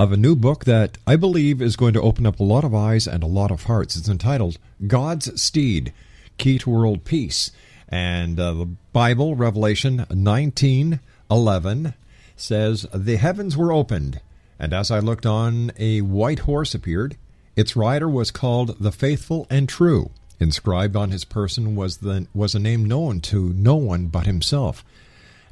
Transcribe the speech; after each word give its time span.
of 0.00 0.10
a 0.10 0.16
new 0.16 0.34
book 0.34 0.64
that 0.64 0.98
I 1.06 1.14
believe 1.14 1.62
is 1.62 1.76
going 1.76 1.92
to 1.92 2.02
open 2.02 2.26
up 2.26 2.40
a 2.40 2.44
lot 2.44 2.64
of 2.64 2.74
eyes 2.74 3.06
and 3.06 3.22
a 3.22 3.28
lot 3.28 3.52
of 3.52 3.64
hearts. 3.64 3.94
It's 3.94 4.08
entitled 4.08 4.58
God's 4.88 5.40
Steed 5.40 5.92
Key 6.36 6.58
to 6.58 6.70
World 6.70 7.04
Peace. 7.04 7.52
And 7.88 8.40
uh, 8.40 8.54
the 8.54 8.66
Bible, 8.92 9.36
Revelation 9.36 10.04
19 10.10 10.98
11, 11.30 11.94
says, 12.34 12.88
The 12.92 13.18
heavens 13.18 13.56
were 13.56 13.72
opened, 13.72 14.20
and 14.58 14.72
as 14.72 14.90
I 14.90 14.98
looked 14.98 15.26
on, 15.26 15.70
a 15.78 16.00
white 16.00 16.40
horse 16.40 16.74
appeared. 16.74 17.16
Its 17.54 17.76
rider 17.76 18.08
was 18.08 18.32
called 18.32 18.80
the 18.80 18.90
Faithful 18.90 19.46
and 19.48 19.68
True. 19.68 20.10
Inscribed 20.40 20.96
on 20.96 21.10
his 21.10 21.26
person 21.26 21.76
was 21.76 21.98
the 21.98 22.26
was 22.32 22.54
a 22.54 22.58
name 22.58 22.86
known 22.86 23.20
to 23.20 23.52
no 23.52 23.76
one 23.76 24.06
but 24.06 24.24
himself, 24.24 24.82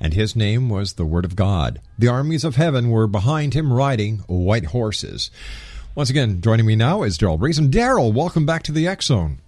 and 0.01 0.15
his 0.15 0.35
name 0.35 0.71
was 0.71 0.95
the 0.95 1.05
Word 1.05 1.27
of 1.27 1.37
God. 1.37 1.79
The 1.99 2.09
armies 2.09 2.43
of 2.43 2.57
heaven 2.57 2.89
were 2.89 3.07
behind 3.07 3.53
him 3.53 3.71
riding 3.71 4.21
white 4.29 4.67
horses. 4.67 5.31
Once 5.95 6.09
again, 6.09 6.41
joining 6.41 6.65
me 6.65 6.75
now 6.75 7.03
is 7.03 7.19
Daryl. 7.19 7.59
And 7.59 7.71
Daryl, 7.71 8.15
welcome 8.15 8.47
back 8.47 8.63
to 8.63 8.73
the 8.73 8.89
X 8.89 9.07
Zone. 9.07 9.39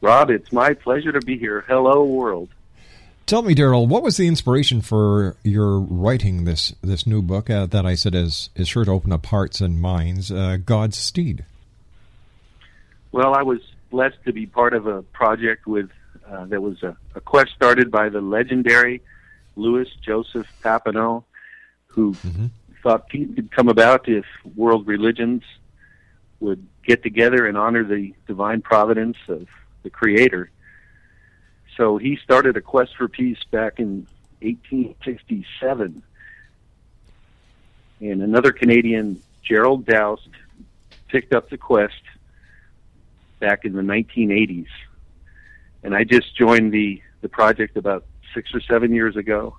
Rob, 0.00 0.30
it's 0.30 0.50
my 0.50 0.72
pleasure 0.72 1.12
to 1.12 1.20
be 1.20 1.36
here. 1.36 1.64
Hello, 1.66 2.04
world. 2.04 2.48
Tell 3.26 3.42
me, 3.42 3.54
Daryl, 3.54 3.88
what 3.88 4.02
was 4.02 4.16
the 4.16 4.28
inspiration 4.28 4.80
for 4.80 5.36
your 5.42 5.78
writing 5.78 6.44
this 6.44 6.74
this 6.82 7.06
new 7.06 7.20
book 7.20 7.50
uh, 7.50 7.66
that 7.66 7.84
I 7.84 7.96
said 7.96 8.14
is 8.14 8.48
is 8.54 8.66
sure 8.66 8.86
to 8.86 8.90
open 8.90 9.12
up 9.12 9.26
hearts 9.26 9.60
and 9.60 9.78
minds? 9.78 10.30
Uh, 10.30 10.56
God's 10.64 10.96
Steed. 10.96 11.44
Well, 13.12 13.34
I 13.34 13.42
was 13.42 13.60
blessed 13.94 14.24
to 14.24 14.32
be 14.32 14.44
part 14.44 14.74
of 14.74 14.88
a 14.88 15.02
project 15.02 15.68
with 15.68 15.88
uh, 16.28 16.44
that 16.46 16.60
was 16.60 16.82
a, 16.82 16.96
a 17.14 17.20
quest 17.20 17.52
started 17.54 17.92
by 17.92 18.08
the 18.08 18.20
legendary 18.20 19.00
Louis 19.54 19.88
Joseph 20.04 20.48
Papineau, 20.64 21.22
who 21.86 22.12
thought 22.82 23.08
peace 23.08 23.28
could 23.36 23.52
come 23.52 23.68
about 23.68 24.08
if 24.08 24.24
world 24.56 24.88
religions 24.88 25.44
would 26.40 26.66
get 26.84 27.04
together 27.04 27.46
and 27.46 27.56
honor 27.56 27.84
the 27.84 28.12
divine 28.26 28.62
providence 28.62 29.16
of 29.28 29.46
the 29.84 29.90
Creator. 29.90 30.50
So 31.76 31.96
he 31.96 32.16
started 32.16 32.56
a 32.56 32.60
quest 32.60 32.96
for 32.96 33.06
peace 33.06 33.44
back 33.52 33.78
in 33.78 34.08
1867. 34.40 36.02
And 38.00 38.22
another 38.22 38.50
Canadian, 38.50 39.22
Gerald 39.44 39.86
Doust, 39.86 40.30
picked 41.06 41.32
up 41.32 41.48
the 41.48 41.58
quest 41.58 42.02
back 43.44 43.66
in 43.66 43.74
the 43.74 43.82
1980s. 43.82 44.68
And 45.82 45.94
I 45.94 46.04
just 46.04 46.34
joined 46.34 46.72
the, 46.72 47.02
the 47.20 47.28
project 47.28 47.76
about 47.76 48.06
six 48.32 48.54
or 48.54 48.60
seven 48.60 48.94
years 48.94 49.16
ago. 49.16 49.58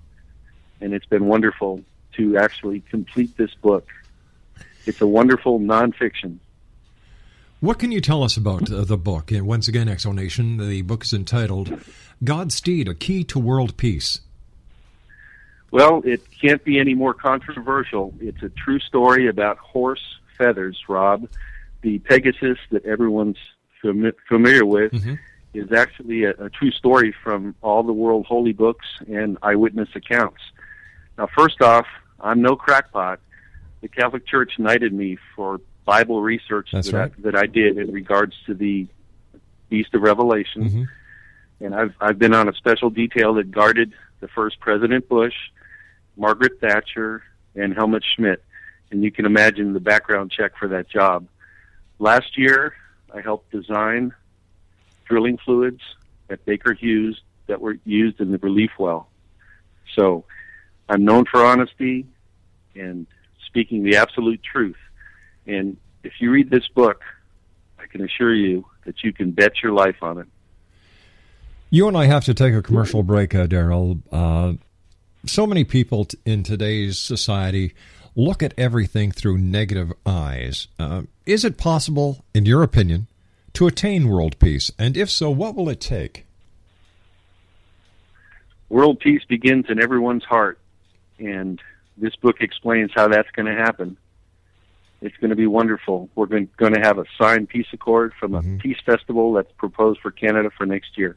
And 0.81 0.91
it's 0.91 1.05
been 1.05 1.27
wonderful 1.27 1.81
to 2.13 2.35
actually 2.37 2.79
complete 2.89 3.37
this 3.37 3.53
book. 3.53 3.87
It's 4.87 5.01
a 5.01 5.07
wonderful 5.07 5.59
nonfiction. 5.59 6.39
What 7.59 7.77
can 7.77 7.91
you 7.91 8.01
tell 8.01 8.23
us 8.23 8.37
about 8.37 8.71
uh, 8.71 8.85
the 8.85 8.97
book? 8.97 9.31
And 9.31 9.45
once 9.45 9.67
again, 9.67 9.87
X 9.87 10.03
Zone 10.03 10.15
Nation, 10.15 10.57
the 10.57 10.81
book 10.81 11.03
is 11.03 11.13
entitled 11.13 11.79
God's 12.23 12.55
Steed, 12.55 12.87
A 12.87 12.95
Key 12.95 13.23
to 13.25 13.39
World 13.39 13.77
Peace. 13.77 14.21
Well, 15.69 16.01
it 16.05 16.21
can't 16.41 16.63
be 16.63 16.79
any 16.79 16.95
more 16.95 17.13
controversial. 17.13 18.13
It's 18.19 18.41
a 18.41 18.49
true 18.49 18.79
story 18.79 19.27
about 19.27 19.57
horse 19.59 20.17
feathers, 20.37 20.79
Rob. 20.87 21.27
The 21.81 21.99
Pegasus 21.99 22.57
that 22.71 22.83
everyone's 22.85 23.37
familiar 24.27 24.65
with 24.65 24.91
Mhm. 24.93 25.19
is 25.53 25.71
actually 25.71 26.23
a, 26.25 26.31
a 26.31 26.49
true 26.49 26.71
story 26.71 27.13
from 27.23 27.55
all 27.61 27.83
the 27.83 27.93
world 27.93 28.25
holy 28.25 28.53
books 28.53 28.85
and 29.07 29.37
eyewitness 29.41 29.89
accounts. 29.95 30.41
Now, 31.17 31.27
first 31.37 31.61
off, 31.61 31.85
I'm 32.19 32.41
no 32.41 32.55
crackpot. 32.55 33.19
The 33.81 33.87
Catholic 33.87 34.25
Church 34.27 34.53
knighted 34.57 34.93
me 34.93 35.17
for 35.35 35.59
Bible 35.85 36.21
research 36.21 36.69
That's 36.73 36.89
that, 36.91 36.97
right. 36.97 37.11
I, 37.17 37.21
that 37.21 37.35
I 37.35 37.45
did 37.45 37.77
in 37.77 37.91
regards 37.91 38.35
to 38.47 38.53
the 38.53 38.87
Beast 39.69 39.93
of 39.93 40.01
Revelation 40.01 40.63
Mhm. 40.69 40.87
and 41.59 41.75
I've 41.75 41.93
I've 42.01 42.19
been 42.19 42.33
on 42.33 42.47
a 42.49 42.53
special 42.53 42.89
detail 42.89 43.33
that 43.35 43.51
guarded 43.51 43.93
the 44.19 44.27
first 44.27 44.59
President 44.59 45.07
Bush, 45.09 45.33
Margaret 46.17 46.59
Thatcher, 46.59 47.23
and 47.55 47.73
Helmut 47.73 48.03
Schmidt, 48.15 48.43
and 48.91 49.03
you 49.03 49.11
can 49.11 49.25
imagine 49.25 49.73
the 49.73 49.79
background 49.79 50.31
check 50.31 50.55
for 50.57 50.67
that 50.69 50.89
job. 50.89 51.27
Last 51.99 52.37
year, 52.37 52.73
I 53.15 53.21
helped 53.21 53.51
design 53.51 54.13
drilling 55.05 55.37
fluids 55.37 55.81
at 56.29 56.43
Baker 56.45 56.73
Hughes 56.73 57.21
that 57.47 57.61
were 57.61 57.77
used 57.85 58.19
in 58.19 58.31
the 58.31 58.37
relief 58.39 58.71
well. 58.77 59.07
So, 59.95 60.25
I'm 60.89 61.05
known 61.05 61.25
for 61.25 61.43
honesty 61.43 62.05
and 62.75 63.07
speaking 63.45 63.83
the 63.83 63.97
absolute 63.97 64.41
truth. 64.43 64.77
And 65.47 65.77
if 66.03 66.13
you 66.19 66.31
read 66.31 66.49
this 66.49 66.67
book, 66.67 67.01
I 67.79 67.85
can 67.87 68.03
assure 68.03 68.33
you 68.33 68.65
that 68.85 69.03
you 69.03 69.13
can 69.13 69.31
bet 69.31 69.63
your 69.63 69.71
life 69.71 70.01
on 70.01 70.19
it. 70.19 70.27
You 71.69 71.87
and 71.87 71.97
I 71.97 72.05
have 72.05 72.25
to 72.25 72.33
take 72.33 72.53
a 72.53 72.61
commercial 72.61 73.03
break, 73.03 73.33
uh, 73.33 73.47
Daryl. 73.47 74.01
Uh, 74.11 74.53
so 75.25 75.47
many 75.47 75.63
people 75.63 76.05
t- 76.05 76.17
in 76.25 76.43
today's 76.43 76.99
society 76.99 77.73
look 78.15 78.41
at 78.41 78.53
everything 78.57 79.11
through 79.11 79.37
negative 79.37 79.91
eyes. 80.05 80.67
Uh, 80.79 81.03
is 81.25 81.43
it 81.43 81.57
possible, 81.57 82.23
in 82.33 82.45
your 82.45 82.63
opinion, 82.63 83.07
to 83.53 83.67
attain 83.67 84.07
world 84.07 84.37
peace? 84.39 84.71
And 84.77 84.95
if 84.95 85.09
so, 85.09 85.29
what 85.29 85.55
will 85.55 85.69
it 85.69 85.81
take? 85.81 86.25
world 88.69 88.99
peace 88.99 89.23
begins 89.27 89.65
in 89.69 89.81
everyone's 89.81 90.23
heart, 90.23 90.59
and 91.19 91.61
this 91.97 92.15
book 92.17 92.37
explains 92.41 92.91
how 92.93 93.07
that's 93.07 93.29
going 93.31 93.45
to 93.45 93.55
happen. 93.55 93.97
It's 95.01 95.15
going 95.17 95.29
to 95.29 95.35
be 95.35 95.47
wonderful. 95.47 96.09
We're 96.15 96.25
going, 96.25 96.49
going 96.57 96.73
to 96.73 96.81
have 96.81 96.97
a 96.97 97.05
signed 97.17 97.49
peace 97.49 97.67
accord 97.73 98.13
from 98.19 98.33
a 98.33 98.41
peace 98.57 98.77
festival 98.85 99.33
that's 99.33 99.51
proposed 99.57 99.99
for 100.01 100.11
Canada 100.11 100.49
for 100.57 100.65
next 100.65 100.97
year. 100.97 101.15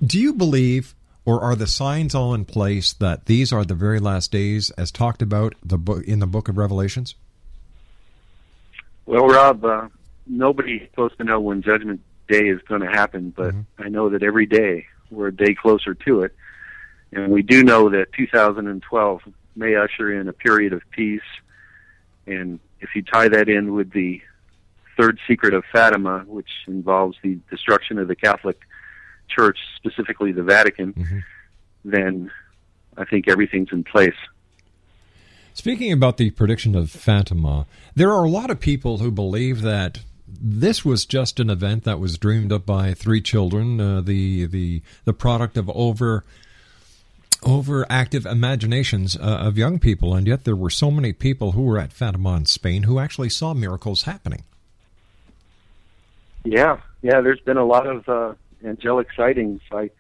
do 0.06 0.20
you 0.20 0.34
believe, 0.34 0.94
or 1.26 1.40
are 1.40 1.57
the 1.57 1.66
signs 1.66 2.14
all 2.14 2.35
in 2.35 2.45
place 2.45 2.93
that 2.95 3.26
these 3.26 3.52
are 3.52 3.64
the 3.64 3.75
very 3.75 3.99
last 3.99 4.31
days, 4.31 4.71
as 4.73 4.90
talked 4.90 5.23
about 5.23 5.54
the 5.62 5.78
book 5.78 6.04
in 6.04 6.19
the 6.19 6.26
Book 6.26 6.49
of 6.49 6.59
Revelations? 6.59 7.14
Well, 9.07 9.26
Rob, 9.26 9.64
uh, 9.64 9.88
nobody's 10.26 10.83
supposed 10.90 11.19
to 11.19 11.25
know 11.25 11.40
when 11.40 11.62
Judgment 11.62 12.00
Day 12.28 12.49
is 12.49 12.61
going 12.62 12.81
to 12.81 12.90
happen, 12.90 13.33
but 13.37 13.54
I 13.78 13.88
know 13.88 14.11
that 14.11 14.23
every 14.23 14.47
day 14.47 14.87
we're 15.11 15.28
a 15.28 15.35
day 15.35 15.54
closer 15.54 15.95
to 15.95 16.23
it. 16.23 16.35
And 17.12 17.31
we 17.31 17.43
do 17.43 17.62
know 17.62 17.90
that 17.90 18.12
2012 18.12 19.21
may 19.57 19.76
usher 19.76 20.12
in 20.12 20.28
a 20.28 20.33
period 20.33 20.73
of 20.73 20.83
peace. 20.90 21.21
And 22.26 22.59
if 22.81 22.90
you 22.95 23.02
tie 23.02 23.28
that 23.28 23.49
in 23.49 23.73
with 23.73 23.93
the 23.93 24.21
third 24.97 25.19
secret 25.26 25.54
of 25.54 25.64
Fatima, 25.73 26.25
which 26.26 26.50
involves 26.66 27.16
the 27.23 27.38
destruction 27.50 27.99
of 27.99 28.09
the 28.09 28.16
Catholic 28.16 28.59
Church, 29.28 29.59
specifically 29.76 30.33
the 30.33 30.43
Vatican, 30.43 31.25
then 31.85 32.31
I 32.97 33.04
think 33.04 33.28
everything's 33.28 33.73
in 33.73 33.85
place. 33.85 34.14
Speaking 35.54 35.93
about 35.93 36.16
the 36.16 36.31
prediction 36.31 36.75
of 36.75 36.90
Fatima, 36.90 37.66
there 37.95 38.11
are 38.11 38.25
a 38.25 38.28
lot 38.28 38.50
of 38.50 38.59
people 38.59 38.99
who 38.99 39.11
believe 39.11 39.62
that 39.62 40.00
this 40.26 40.85
was 40.85 41.07
just 41.07 41.38
an 41.38 41.49
event 41.49 41.85
that 41.85 42.00
was 42.00 42.19
dreamed 42.19 42.52
up 42.52 42.66
by 42.66 42.93
three 42.93 43.21
children, 43.21 43.81
uh, 43.81 44.00
the 44.00 44.47
the 44.47 44.83
the 45.04 45.12
product 45.12 45.57
of 45.57 45.71
over 45.71 46.25
overactive 47.43 48.26
imaginations 48.26 49.16
uh, 49.16 49.21
of 49.21 49.57
young 49.57 49.78
people, 49.78 50.14
and 50.14 50.26
yet 50.26 50.45
there 50.45 50.57
were 50.57 50.71
so 50.71 50.90
many 50.90 51.12
people 51.12 51.52
who 51.52 51.62
were 51.62 51.78
at 51.78 51.93
Fatima 51.93 52.35
in 52.37 52.47
Spain 52.47 52.85
who 52.85 52.99
actually 52.99 53.28
saw 53.28 53.54
miracles 53.54 54.02
happening. 54.02 54.43
Yeah, 56.45 56.81
yeah. 57.02 57.21
There's 57.21 57.40
been 57.40 57.57
a 57.57 57.64
lot 57.64 57.87
of 57.87 58.09
uh, 58.09 58.35
angelic 58.64 59.09
sightings. 59.16 59.61
I 59.73 59.90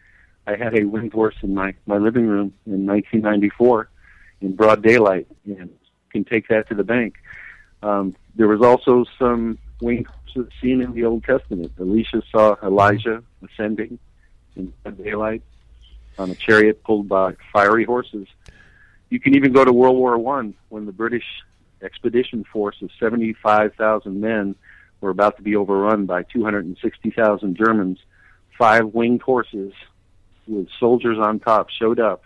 I 0.46 0.56
had 0.56 0.78
a 0.78 0.84
winged 0.84 1.12
horse 1.12 1.36
in 1.42 1.54
my 1.54 1.74
my 1.86 1.98
living 1.98 2.26
room 2.26 2.54
in 2.66 2.86
1994 2.86 3.88
in 4.40 4.54
broad 4.54 4.82
daylight, 4.82 5.26
and 5.44 5.70
can 6.10 6.24
take 6.24 6.48
that 6.48 6.68
to 6.68 6.74
the 6.74 6.84
bank. 6.84 7.16
Um, 7.82 8.14
there 8.36 8.48
was 8.48 8.62
also 8.62 9.04
some 9.18 9.58
winged 9.80 10.06
horses 10.06 10.52
seen 10.60 10.80
in 10.80 10.92
the 10.92 11.04
Old 11.04 11.24
Testament. 11.24 11.72
Elisha 11.78 12.22
saw 12.30 12.56
Elijah 12.62 13.22
ascending 13.42 13.98
in 14.56 14.72
broad 14.82 15.02
daylight 15.02 15.42
on 16.18 16.30
a 16.30 16.34
chariot 16.34 16.82
pulled 16.84 17.08
by 17.08 17.34
fiery 17.52 17.84
horses. 17.84 18.28
You 19.10 19.20
can 19.20 19.34
even 19.36 19.52
go 19.52 19.64
to 19.64 19.72
World 19.72 19.96
War 19.96 20.16
One 20.16 20.54
when 20.68 20.86
the 20.86 20.92
British 20.92 21.24
expedition 21.82 22.44
force 22.44 22.76
of 22.82 22.90
75,000 22.98 24.20
men 24.20 24.54
were 25.00 25.10
about 25.10 25.36
to 25.36 25.42
be 25.42 25.54
overrun 25.54 26.06
by 26.06 26.22
260,000 26.22 27.56
Germans. 27.56 27.98
Five 28.58 28.94
winged 28.94 29.22
horses 29.22 29.72
with 30.46 30.68
soldiers 30.78 31.18
on 31.18 31.40
top 31.40 31.70
showed 31.70 31.98
up 31.98 32.24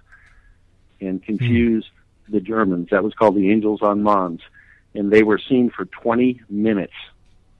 and 1.00 1.22
confused 1.22 1.88
the 2.28 2.40
Germans. 2.40 2.88
That 2.90 3.04
was 3.04 3.14
called 3.14 3.36
the 3.36 3.50
Angels 3.50 3.82
on 3.82 4.02
Mons. 4.02 4.40
And 4.94 5.12
they 5.12 5.22
were 5.22 5.38
seen 5.38 5.70
for 5.70 5.84
20 5.84 6.42
minutes. 6.48 6.94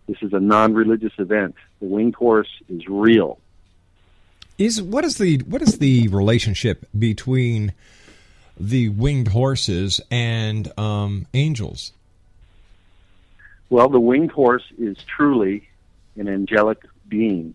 This 0.06 0.18
is 0.22 0.32
a 0.32 0.40
non 0.40 0.75
religious 0.75 1.12
event. 1.18 1.54
The 1.80 1.87
winged 1.87 2.14
horse 2.14 2.48
is 2.68 2.87
real. 2.88 3.38
Is 4.56 4.82
what 4.82 5.04
is 5.04 5.18
the 5.18 5.38
what 5.46 5.62
is 5.62 5.78
the 5.78 6.08
relationship 6.08 6.87
between 6.98 7.75
the 8.58 8.88
winged 8.88 9.28
horses 9.28 10.00
and 10.10 10.72
um, 10.78 11.26
angels? 11.34 11.92
Well, 13.70 13.88
the 13.88 14.00
winged 14.00 14.32
horse 14.32 14.64
is 14.78 14.96
truly 15.04 15.68
an 16.16 16.26
angelic 16.26 16.78
being. 17.06 17.54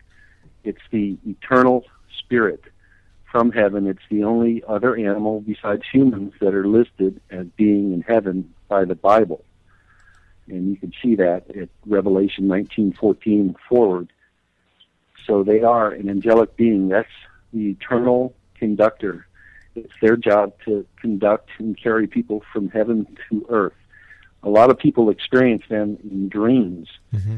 It's 0.63 0.81
the 0.91 1.17
eternal 1.25 1.85
spirit 2.17 2.63
from 3.31 3.51
heaven. 3.51 3.87
It's 3.87 4.03
the 4.09 4.23
only 4.23 4.63
other 4.67 4.95
animal 4.95 5.41
besides 5.41 5.83
humans 5.91 6.33
that 6.39 6.53
are 6.53 6.67
listed 6.67 7.19
as 7.31 7.47
being 7.57 7.93
in 7.93 8.01
heaven 8.01 8.53
by 8.67 8.85
the 8.85 8.95
Bible. 8.95 9.43
And 10.47 10.69
you 10.69 10.75
can 10.75 10.93
see 11.01 11.15
that 11.15 11.49
at 11.55 11.69
Revelation 11.85 12.47
19:14 12.47 13.55
forward. 13.67 14.11
So 15.25 15.43
they 15.43 15.63
are 15.63 15.89
an 15.89 16.09
angelic 16.09 16.55
being. 16.55 16.89
That's 16.89 17.07
the 17.53 17.71
eternal 17.71 18.35
conductor. 18.55 19.25
It's 19.75 19.93
their 20.01 20.17
job 20.17 20.53
to 20.65 20.85
conduct 20.99 21.49
and 21.57 21.77
carry 21.77 22.07
people 22.07 22.43
from 22.51 22.69
heaven 22.69 23.07
to 23.29 23.45
earth. 23.49 23.73
A 24.43 24.49
lot 24.49 24.69
of 24.69 24.77
people 24.77 25.09
experience 25.09 25.63
them 25.69 25.97
in 26.03 26.29
dreams, 26.29 26.89
mm-hmm. 27.13 27.37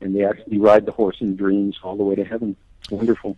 And 0.00 0.14
they 0.14 0.24
actually 0.24 0.58
ride 0.58 0.86
the 0.86 0.92
horse 0.92 1.16
in 1.20 1.36
dreams 1.36 1.78
all 1.82 1.96
the 1.96 2.04
way 2.04 2.14
to 2.14 2.24
heaven. 2.24 2.56
It's 2.80 2.90
wonderful. 2.90 3.36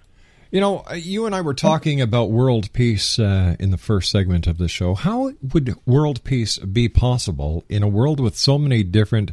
You 0.50 0.60
know, 0.60 0.82
uh, 0.90 0.94
you 0.94 1.26
and 1.26 1.34
I 1.34 1.42
were 1.42 1.54
talking 1.54 2.00
about 2.00 2.32
world 2.32 2.72
peace 2.72 3.20
uh, 3.20 3.54
in 3.60 3.70
the 3.70 3.78
first 3.78 4.10
segment 4.10 4.48
of 4.48 4.58
the 4.58 4.66
show. 4.66 4.94
How 4.94 5.30
would 5.52 5.76
world 5.86 6.24
peace 6.24 6.58
be 6.58 6.88
possible 6.88 7.64
in 7.68 7.84
a 7.84 7.88
world 7.88 8.18
with 8.18 8.36
so 8.36 8.58
many 8.58 8.82
different 8.82 9.32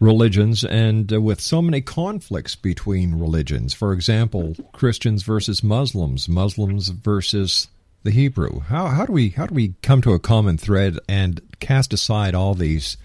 religions 0.00 0.64
and 0.64 1.12
uh, 1.12 1.20
with 1.20 1.38
so 1.38 1.60
many 1.60 1.82
conflicts 1.82 2.56
between 2.56 3.20
religions? 3.20 3.74
For 3.74 3.92
example, 3.92 4.54
Christians 4.72 5.22
versus 5.22 5.62
Muslims, 5.62 6.30
Muslims 6.30 6.88
versus 6.88 7.68
the 8.02 8.10
Hebrew. 8.10 8.60
How 8.60 8.86
how 8.86 9.04
do 9.04 9.12
we 9.12 9.30
how 9.30 9.46
do 9.46 9.54
we 9.54 9.74
come 9.82 10.00
to 10.00 10.12
a 10.12 10.18
common 10.18 10.56
thread 10.56 10.98
and 11.10 11.42
cast 11.60 11.92
aside 11.92 12.34
all 12.34 12.54
these 12.54 12.96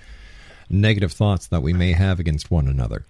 negative 0.70 1.12
thoughts 1.12 1.48
that 1.48 1.62
we 1.62 1.74
may 1.74 1.92
have 1.92 2.22
against 2.22 2.50
one 2.50 2.70
another? 2.70 3.06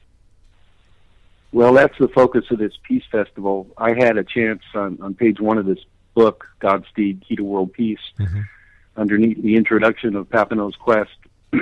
Well, 1.51 1.73
that's 1.73 1.97
the 1.97 2.09
focus 2.09 2.45
of 2.51 2.59
this 2.59 2.73
Peace 2.83 3.03
Festival. 3.11 3.67
I 3.77 3.93
had 3.93 4.17
a 4.17 4.23
chance 4.23 4.61
on, 4.73 4.99
on 5.01 5.13
page 5.13 5.39
one 5.39 5.57
of 5.57 5.65
this 5.65 5.79
book, 6.13 6.47
God's 6.59 6.87
Steed, 6.89 7.23
Key 7.27 7.37
to 7.37 7.43
World 7.43 7.73
Peace, 7.73 7.99
mm-hmm. 8.19 8.41
underneath 8.97 9.41
the 9.41 9.55
introduction 9.55 10.15
of 10.15 10.29
Papineau's 10.29 10.75
Quest. 10.75 11.11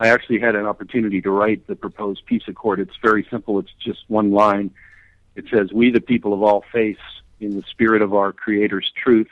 I 0.00 0.08
actually 0.08 0.40
had 0.40 0.54
an 0.54 0.66
opportunity 0.66 1.20
to 1.22 1.30
write 1.30 1.66
the 1.66 1.76
proposed 1.76 2.26
peace 2.26 2.42
accord. 2.46 2.80
It's 2.80 2.96
very 3.02 3.26
simple. 3.30 3.58
It's 3.58 3.72
just 3.78 4.04
one 4.08 4.32
line. 4.32 4.70
It 5.34 5.46
says, 5.50 5.72
We, 5.72 5.90
the 5.90 6.00
people 6.00 6.32
of 6.32 6.42
all 6.42 6.64
faiths, 6.72 7.00
in 7.40 7.56
the 7.56 7.62
spirit 7.62 8.02
of 8.02 8.14
our 8.14 8.32
Creator's 8.32 8.90
truth 8.96 9.28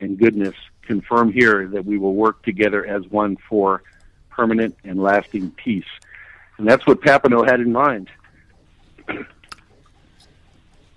and 0.00 0.18
goodness, 0.18 0.54
confirm 0.82 1.32
here 1.32 1.66
that 1.68 1.84
we 1.84 1.98
will 1.98 2.14
work 2.14 2.42
together 2.42 2.86
as 2.86 3.04
one 3.08 3.36
for 3.48 3.82
permanent 4.30 4.76
and 4.84 5.02
lasting 5.02 5.50
peace. 5.52 5.84
And 6.58 6.68
that's 6.68 6.86
what 6.86 7.00
Papineau 7.00 7.48
had 7.48 7.60
in 7.60 7.72
mind. 7.72 8.08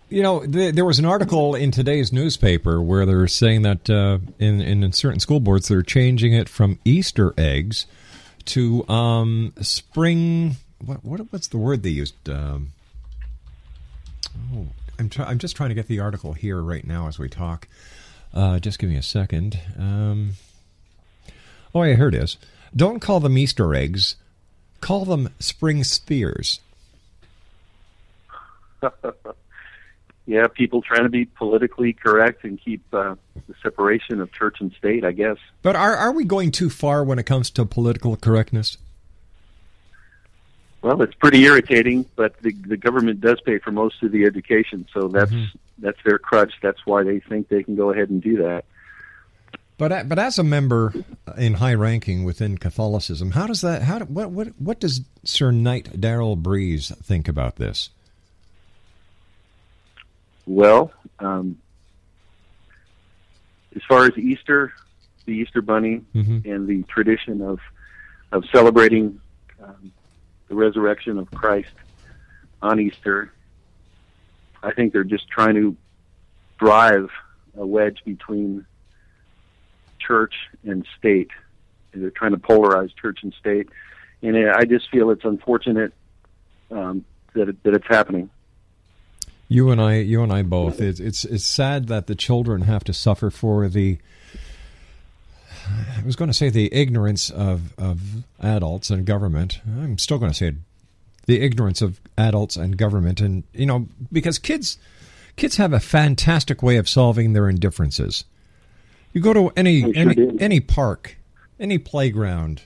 You 0.10 0.24
know, 0.24 0.46
th- 0.46 0.74
there 0.74 0.86
was 0.86 0.98
an 0.98 1.06
article 1.06 1.54
in 1.54 1.70
today's 1.70 2.12
newspaper 2.12 2.82
where 2.82 3.06
they're 3.06 3.28
saying 3.28 3.62
that 3.62 3.90
uh, 3.90 4.18
in, 4.40 4.60
in 4.60 4.92
certain 4.92 5.20
school 5.20 5.40
boards 5.40 5.68
they're 5.68 5.84
changing 5.84 6.34
it 6.34 6.50
from 6.50 6.80
Easter 6.84 7.34
eggs 7.38 7.86
to 8.46 8.88
um, 8.90 9.54
spring. 9.62 10.56
What, 10.84 11.06
what 11.06 11.20
what's 11.32 11.48
the 11.48 11.58
word 11.58 11.84
they 11.84 11.90
used? 11.90 12.28
Um, 12.28 12.70
oh, 14.56 14.68
I'm 14.98 15.12
I'm 15.20 15.38
just 15.38 15.56
trying 15.56 15.70
to 15.70 15.76
get 15.76 15.88
the 15.88 16.00
article 16.00 16.34
here 16.34 16.60
right 16.60 16.86
now 16.86 17.08
as 17.08 17.20
we 17.20 17.30
talk. 17.30 17.68
Uh, 18.34 18.60
just 18.60 18.80
give 18.80 18.90
me 18.90 18.96
a 18.96 19.04
second. 19.04 19.60
Um, 19.78 20.32
oh, 21.74 21.84
yeah, 21.84 21.96
here 21.96 22.08
it 22.08 22.16
is. 22.16 22.38
Don't 22.76 23.00
call 23.00 23.20
them 23.20 23.38
Easter 23.38 23.74
eggs. 23.74 24.16
Call 24.82 25.06
them 25.06 25.30
spring 25.40 25.84
spheres. 25.84 26.60
yeah, 30.26 30.48
people 30.48 30.82
trying 30.82 31.04
to 31.04 31.10
be 31.10 31.26
politically 31.26 31.94
correct 31.94 32.44
and 32.44 32.60
keep 32.62 32.82
uh, 32.94 33.16
the 33.48 33.56
separation 33.64 34.22
of 34.22 34.32
church 34.32 34.58
and 34.60 34.72
state, 34.78 35.04
I 35.04 35.12
guess. 35.12 35.38
But 35.62 35.76
are 35.76 35.96
are 35.96 36.12
we 36.12 36.24
going 36.26 36.52
too 36.52 36.70
far 36.70 37.04
when 37.04 37.20
it 37.20 37.26
comes 37.26 37.50
to 37.52 37.66
political 37.66 38.16
correctness? 38.16 38.78
Well, 40.82 41.02
it's 41.02 41.14
pretty 41.16 41.44
irritating, 41.44 42.06
but 42.16 42.38
the 42.42 42.54
the 42.68 42.78
government 42.78 43.20
does 43.22 43.42
pay 43.42 43.60
for 43.60 43.72
most 43.72 44.02
of 44.02 44.12
the 44.12 44.26
education, 44.26 44.88
so 44.94 45.08
that's 45.10 45.32
Mhm. 45.32 45.48
that's 45.80 45.98
their 46.06 46.18
crutch. 46.18 46.54
That's 46.62 46.86
why 46.86 47.04
they 47.04 47.20
think 47.20 47.50
they 47.50 47.64
can 47.64 47.76
go 47.76 47.92
ahead 47.92 48.10
and 48.10 48.22
do 48.22 48.38
that. 48.38 48.64
But 49.78 50.08
but 50.08 50.20
as 50.20 50.38
a 50.40 50.44
member 50.44 50.94
in 51.38 51.56
high 51.56 51.74
ranking 51.74 52.24
within 52.24 52.58
Catholicism, 52.58 53.32
how 53.32 53.48
does 53.48 53.62
that 53.62 53.82
how 53.84 54.00
what 54.02 54.32
what 54.32 54.48
what 54.60 54.80
does 54.80 55.02
Sir 55.24 55.52
Knight 55.52 56.00
Daryl 56.00 56.38
Breese 56.38 56.92
think 57.04 57.28
about 57.28 57.58
this? 57.58 57.90
Well, 60.50 60.92
um, 61.20 61.60
as 63.76 63.84
far 63.88 64.06
as 64.06 64.18
Easter, 64.18 64.74
the 65.26 65.34
Easter 65.34 65.62
Bunny, 65.62 66.02
Mhm. 66.16 66.44
and 66.46 66.68
the 66.68 66.82
tradition 66.84 67.42
of 67.42 67.60
of 68.32 68.44
celebrating 68.52 69.20
um, 69.64 69.92
the 70.48 70.56
resurrection 70.56 71.18
of 71.20 71.30
Christ 71.32 71.72
on 72.64 72.80
Easter, 72.80 73.32
I 74.64 74.72
think 74.72 74.92
they're 74.94 75.04
just 75.04 75.28
trying 75.30 75.54
to 75.56 75.76
drive 76.60 77.10
a 77.56 77.66
wedge 77.66 78.04
between 78.06 78.66
church 80.00 80.34
and 80.64 80.86
state. 80.98 81.30
And 81.94 82.02
they're 82.04 82.12
trying 82.12 82.32
to 82.32 82.38
polarize 82.38 82.96
church 82.96 83.20
and 83.24 83.34
state, 83.34 83.70
and 84.24 84.36
I 84.50 84.64
just 84.66 84.90
feel 84.90 85.10
it's 85.12 85.26
unfortunate 85.26 85.94
um, 86.72 87.06
that 87.34 87.50
it, 87.50 87.64
that 87.64 87.74
it's 87.76 87.88
happening. 87.88 88.30
You 89.52 89.72
and 89.72 89.82
I, 89.82 89.96
you 89.96 90.22
and 90.22 90.32
I 90.32 90.44
both. 90.44 90.80
It's 90.80 91.00
it's 91.00 91.26
it's 91.26 91.44
sad 91.44 91.88
that 91.88 92.06
the 92.06 92.14
children 92.14 92.62
have 92.62 92.84
to 92.86 92.94
suffer 92.94 93.32
for 93.32 93.68
the. 93.68 93.98
I 95.98 96.04
was 96.06 96.16
going 96.16 96.30
to 96.30 96.36
say 96.36 96.50
the 96.50 96.72
ignorance 96.72 97.32
of 97.32 97.74
of 97.78 98.00
adults 98.40 98.92
and 98.92 99.06
government. 99.06 99.60
I'm 99.66 99.98
still 99.98 100.20
going 100.20 100.32
to 100.32 100.38
say 100.38 100.48
it, 100.50 100.56
the 101.26 101.42
ignorance 101.42 101.82
of 101.82 102.00
adults 102.16 102.58
and 102.58 102.78
government, 102.78 103.22
and 103.22 103.44
you 103.52 103.66
know 103.66 103.88
because 104.12 104.38
kids 104.38 104.78
kids 105.36 105.58
have 105.58 105.74
a 105.74 105.80
fantastic 105.80 106.62
way 106.62 106.78
of 106.78 106.88
solving 106.88 107.34
their 107.34 107.50
indifferences. 107.50 108.26
You 109.14 109.22
go 109.22 109.34
to 109.34 109.52
any 109.58 109.84
any, 109.96 110.40
any 110.40 110.60
park, 110.60 111.18
any 111.60 111.80
playground 111.80 112.62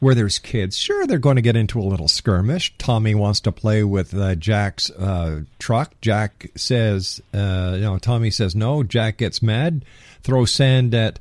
where 0.00 0.14
there's 0.14 0.38
kids, 0.38 0.78
sure 0.78 1.06
they're 1.06 1.18
going 1.18 1.36
to 1.36 1.42
get 1.42 1.56
into 1.56 1.80
a 1.80 1.82
little 1.82 2.08
skirmish. 2.08 2.72
Tommy 2.78 3.14
wants 3.14 3.40
to 3.40 3.52
play 3.52 3.82
with 3.82 4.14
uh, 4.14 4.34
Jack's 4.36 4.90
uh, 4.90 5.42
truck. 5.58 5.92
Jack 6.00 6.50
says, 6.54 7.20
uh, 7.34 7.72
you 7.74 7.82
know, 7.82 7.98
Tommy 7.98 8.30
says 8.30 8.54
no. 8.54 8.82
Jack 8.82 9.16
gets 9.18 9.42
mad, 9.42 9.84
throws 10.22 10.52
sand 10.52 10.94
at 10.94 11.18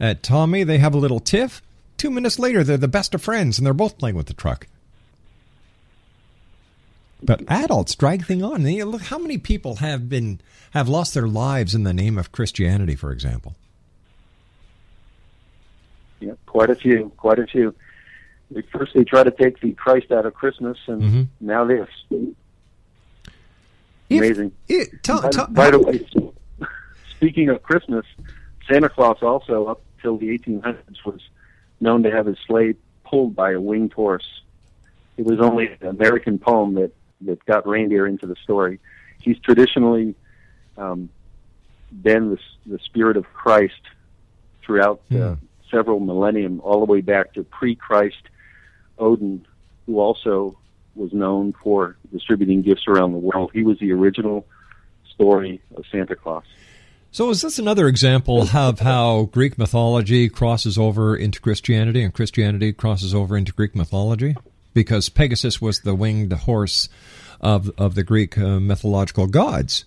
at 0.00 0.22
Tommy. 0.22 0.64
They 0.64 0.78
have 0.78 0.94
a 0.94 0.98
little 0.98 1.20
tiff. 1.20 1.62
Two 1.96 2.10
minutes 2.10 2.38
later, 2.38 2.62
they're 2.62 2.76
the 2.76 2.88
best 2.88 3.14
of 3.14 3.22
friends, 3.22 3.58
and 3.58 3.66
they're 3.66 3.74
both 3.74 3.98
playing 3.98 4.16
with 4.16 4.26
the 4.26 4.34
truck. 4.34 4.66
But 7.22 7.42
adults 7.48 7.94
drag 7.94 8.26
thing 8.26 8.42
on. 8.42 8.62
Look 8.64 9.02
how 9.02 9.18
many 9.18 9.38
people 9.38 9.76
have 9.76 10.08
been 10.08 10.40
have 10.72 10.88
lost 10.88 11.14
their 11.14 11.26
lives 11.26 11.74
in 11.74 11.84
the 11.84 11.94
name 11.94 12.18
of 12.18 12.32
Christianity, 12.32 12.94
for 12.94 13.10
example. 13.10 13.56
Yeah, 16.20 16.32
quite 16.44 16.70
a 16.70 16.74
few, 16.74 17.10
quite 17.16 17.38
a 17.38 17.46
few. 17.46 17.74
They- 18.50 18.62
First, 18.62 18.94
they 18.94 19.04
try 19.04 19.22
to 19.24 19.30
take 19.30 19.60
the 19.60 19.72
Christ 19.72 20.12
out 20.12 20.24
of 20.26 20.34
Christmas, 20.34 20.78
and 20.86 21.02
Mhm. 21.02 21.26
now 21.40 21.64
this. 21.64 21.88
If- 24.08 24.18
Amazing. 24.18 24.52
it- 24.68 25.02
tell- 25.02 25.22
by, 25.22 25.30
tell- 25.30 25.46
by 25.48 25.70
the 25.70 25.78
way, 25.80 26.06
speaking 27.16 27.48
of 27.48 27.62
Christmas, 27.62 28.06
Santa 28.70 28.88
Claus 28.88 29.18
also, 29.22 29.66
up 29.66 29.80
till 30.00 30.16
the 30.16 30.30
1800s, 30.30 31.04
was 31.04 31.20
known 31.80 32.02
to 32.04 32.10
have 32.10 32.26
his 32.26 32.38
sleigh 32.46 32.74
pulled 33.04 33.34
by 33.34 33.52
a 33.52 33.60
winged 33.60 33.92
horse. 33.92 34.42
It 35.16 35.24
was 35.24 35.40
only 35.40 35.68
an 35.80 35.88
American 35.88 36.38
poem 36.38 36.74
that, 36.74 36.92
that 37.22 37.44
got 37.46 37.66
reindeer 37.66 38.06
into 38.06 38.26
the 38.26 38.36
story. 38.36 38.78
He's 39.20 39.38
traditionally 39.40 40.14
um, 40.76 41.08
been 42.02 42.30
the, 42.30 42.38
the 42.66 42.78
spirit 42.80 43.16
of 43.16 43.24
Christ 43.32 43.80
throughout 44.62 45.00
uh, 45.10 45.14
Hmm. 45.16 45.34
several 45.70 46.00
millennium, 46.00 46.60
all 46.60 46.84
the 46.84 46.90
way 46.92 47.00
back 47.00 47.32
to 47.34 47.42
pre-Christ 47.44 48.22
Odin, 48.98 49.46
who 49.86 49.98
also 49.98 50.58
was 50.94 51.12
known 51.12 51.52
for 51.62 51.96
distributing 52.12 52.62
gifts 52.62 52.88
around 52.88 53.12
the 53.12 53.18
world. 53.18 53.50
He 53.52 53.62
was 53.62 53.78
the 53.78 53.92
original 53.92 54.46
story 55.12 55.60
of 55.76 55.84
Santa 55.90 56.16
Claus. 56.16 56.44
So, 57.10 57.30
is 57.30 57.40
this 57.40 57.58
another 57.58 57.88
example 57.88 58.42
of 58.54 58.80
how 58.80 59.30
Greek 59.32 59.56
mythology 59.56 60.28
crosses 60.28 60.76
over 60.76 61.16
into 61.16 61.40
Christianity 61.40 62.02
and 62.02 62.12
Christianity 62.12 62.72
crosses 62.72 63.14
over 63.14 63.36
into 63.36 63.52
Greek 63.52 63.74
mythology? 63.74 64.36
Because 64.74 65.08
Pegasus 65.08 65.60
was 65.60 65.80
the 65.80 65.94
winged 65.94 66.32
horse 66.32 66.90
of, 67.40 67.70
of 67.78 67.94
the 67.94 68.02
Greek 68.02 68.36
uh, 68.36 68.60
mythological 68.60 69.26
gods. 69.26 69.86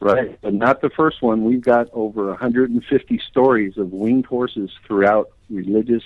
Right, 0.00 0.38
but 0.42 0.52
not 0.52 0.82
the 0.82 0.90
first 0.90 1.22
one. 1.22 1.44
We've 1.44 1.62
got 1.62 1.88
over 1.94 2.26
150 2.26 3.20
stories 3.30 3.78
of 3.78 3.92
winged 3.92 4.26
horses 4.26 4.70
throughout 4.86 5.30
religious 5.48 6.04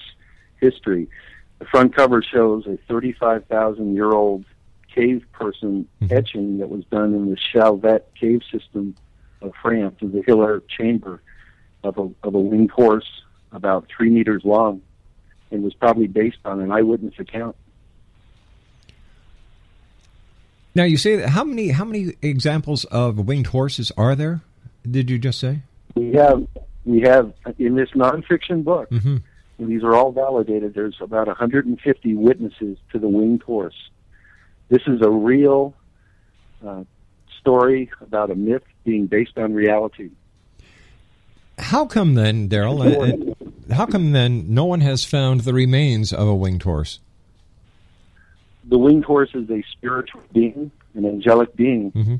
history. 0.60 1.08
The 1.60 1.66
front 1.66 1.94
cover 1.94 2.22
shows 2.22 2.66
a 2.66 2.78
35,000 2.88 3.94
year 3.94 4.10
old 4.12 4.44
cave 4.92 5.24
person 5.32 5.86
Mhm. 6.02 6.10
etching 6.10 6.58
that 6.58 6.68
was 6.68 6.84
done 6.86 7.14
in 7.14 7.30
the 7.30 7.36
Chauvet 7.36 8.10
cave 8.18 8.42
system 8.50 8.96
of 9.40 9.52
France 9.62 9.96
in 10.00 10.10
the 10.12 10.22
Hilaire 10.26 10.62
chamber 10.76 11.22
of 11.84 11.96
a, 11.96 12.10
of 12.26 12.34
a 12.34 12.40
winged 12.40 12.70
horse 12.72 13.22
about 13.52 13.86
three 13.94 14.10
meters 14.10 14.42
long 14.44 14.80
and 15.50 15.62
was 15.62 15.74
probably 15.74 16.06
based 16.08 16.38
on 16.44 16.60
an 16.60 16.72
eyewitness 16.72 17.14
account. 17.18 17.54
Now, 20.74 20.84
you 20.84 20.96
say 20.96 21.16
that 21.16 21.30
how 21.30 21.44
many 21.44 21.68
how 21.70 21.84
many 21.84 22.14
examples 22.22 22.84
of 22.86 23.18
winged 23.26 23.48
horses 23.48 23.90
are 23.96 24.14
there? 24.14 24.40
Did 24.88 25.10
you 25.10 25.18
just 25.18 25.38
say? 25.40 25.60
We 25.94 26.12
have 26.12 26.46
we 26.84 27.00
have 27.00 27.32
in 27.58 27.74
this 27.74 27.90
nonfiction 27.90 28.64
book 28.64 28.88
hmm 28.88 29.18
and 29.60 29.70
these 29.70 29.82
are 29.84 29.94
all 29.94 30.10
validated. 30.10 30.74
There's 30.74 30.96
about 31.00 31.26
150 31.26 32.14
witnesses 32.14 32.78
to 32.92 32.98
the 32.98 33.08
winged 33.08 33.42
horse. 33.42 33.90
This 34.70 34.82
is 34.86 35.00
a 35.02 35.10
real 35.10 35.74
uh, 36.66 36.84
story 37.38 37.90
about 38.00 38.30
a 38.30 38.34
myth 38.34 38.62
being 38.84 39.06
based 39.06 39.36
on 39.36 39.52
reality. 39.52 40.10
How 41.58 41.84
come 41.84 42.14
then, 42.14 42.48
Daryl? 42.48 42.80
uh, 42.80 43.72
uh, 43.72 43.74
how 43.74 43.86
come 43.86 44.12
then 44.12 44.46
no 44.54 44.64
one 44.64 44.80
has 44.80 45.04
found 45.04 45.42
the 45.42 45.52
remains 45.52 46.12
of 46.12 46.26
a 46.26 46.34
winged 46.34 46.62
horse? 46.62 47.00
The 48.66 48.78
winged 48.78 49.04
horse 49.04 49.30
is 49.34 49.50
a 49.50 49.62
spiritual 49.72 50.22
being, 50.32 50.70
an 50.94 51.04
angelic 51.04 51.54
being. 51.54 51.90
hmm 51.90 52.16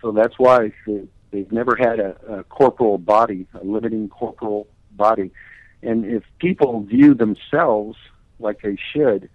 So 0.00 0.10
that's 0.10 0.34
why 0.38 0.72
they, 0.86 1.04
they've 1.30 1.52
never 1.52 1.76
had 1.76 2.00
a, 2.00 2.16
a 2.28 2.44
corporal 2.44 2.98
body, 2.98 3.46
a 3.54 3.64
limiting 3.64 4.08
corporal 4.08 4.66
body. 4.90 5.30
And 5.82 6.04
if 6.04 6.24
people 6.38 6.80
view 6.82 7.14
themselves 7.14 7.96
like 8.38 8.62
they 8.62 8.76
should 8.92 9.28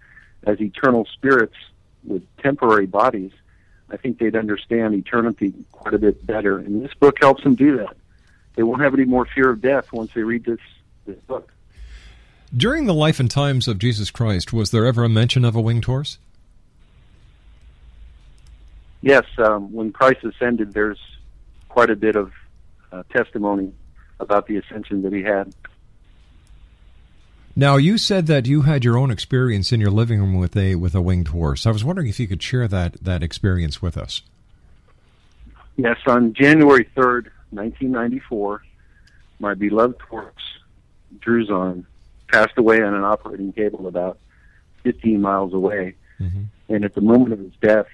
as 0.46 0.60
eternal 0.60 1.06
spirits 1.06 1.54
with 2.04 2.22
temporary 2.38 2.86
bodies, 2.86 3.32
I 3.90 3.96
think 3.96 4.18
they'd 4.18 4.36
understand 4.36 4.94
eternity 4.94 5.54
quite 5.72 5.94
a 5.94 5.98
bit 5.98 6.26
better. 6.26 6.58
And 6.58 6.84
this 6.84 6.94
book 6.94 7.16
helps 7.20 7.42
them 7.42 7.54
do 7.54 7.78
that. 7.78 7.96
They 8.56 8.62
won't 8.62 8.82
have 8.82 8.94
any 8.94 9.04
more 9.04 9.26
fear 9.26 9.50
of 9.50 9.60
death 9.60 9.92
once 9.92 10.12
they 10.14 10.22
read 10.22 10.44
this, 10.44 10.60
this 11.06 11.18
book. 11.26 11.50
During 12.56 12.86
the 12.86 12.94
life 12.94 13.18
and 13.18 13.30
times 13.30 13.66
of 13.66 13.78
Jesus 13.78 14.10
Christ, 14.10 14.52
was 14.52 14.70
there 14.70 14.86
ever 14.86 15.02
a 15.02 15.08
mention 15.08 15.44
of 15.44 15.56
a 15.56 15.60
winged 15.60 15.86
horse? 15.86 16.18
Yes, 19.02 19.24
um, 19.38 19.72
when 19.72 19.92
Christ 19.92 20.24
ascended, 20.24 20.72
there's 20.72 21.00
quite 21.68 21.90
a 21.90 21.96
bit 21.96 22.16
of 22.16 22.32
uh, 22.92 23.02
testimony 23.10 23.72
about 24.20 24.46
the 24.46 24.56
ascension 24.56 25.02
that 25.02 25.12
he 25.12 25.22
had. 25.22 25.52
Now, 27.56 27.76
you 27.76 27.98
said 27.98 28.26
that 28.26 28.46
you 28.46 28.62
had 28.62 28.84
your 28.84 28.98
own 28.98 29.12
experience 29.12 29.70
in 29.70 29.80
your 29.80 29.90
living 29.90 30.18
room 30.20 30.34
with 30.34 30.56
a 30.56 30.74
with 30.74 30.94
a 30.94 31.00
winged 31.00 31.28
horse. 31.28 31.66
I 31.66 31.70
was 31.70 31.84
wondering 31.84 32.08
if 32.08 32.18
you 32.18 32.26
could 32.26 32.42
share 32.42 32.66
that 32.68 32.94
that 33.04 33.22
experience 33.22 33.80
with 33.80 33.96
us. 33.96 34.22
Yes, 35.76 35.98
on 36.06 36.32
January 36.34 36.84
3rd, 36.96 37.30
1994, 37.50 38.62
my 39.40 39.54
beloved 39.54 40.00
horse, 40.02 40.58
Druzon, 41.18 41.84
passed 42.28 42.56
away 42.56 42.80
on 42.80 42.94
an 42.94 43.04
operating 43.04 43.52
table 43.52 43.86
about 43.86 44.18
15 44.82 45.20
miles 45.20 45.52
away. 45.52 45.94
Mhm. 46.20 46.46
And 46.68 46.84
at 46.84 46.94
the 46.94 47.00
moment 47.00 47.32
of 47.32 47.38
his 47.40 47.52
death, 47.60 47.88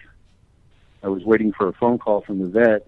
I 1.02 1.08
was 1.08 1.24
waiting 1.24 1.52
for 1.52 1.68
a 1.68 1.72
phone 1.72 1.98
call 1.98 2.20
from 2.20 2.38
the 2.38 2.48
vet, 2.48 2.86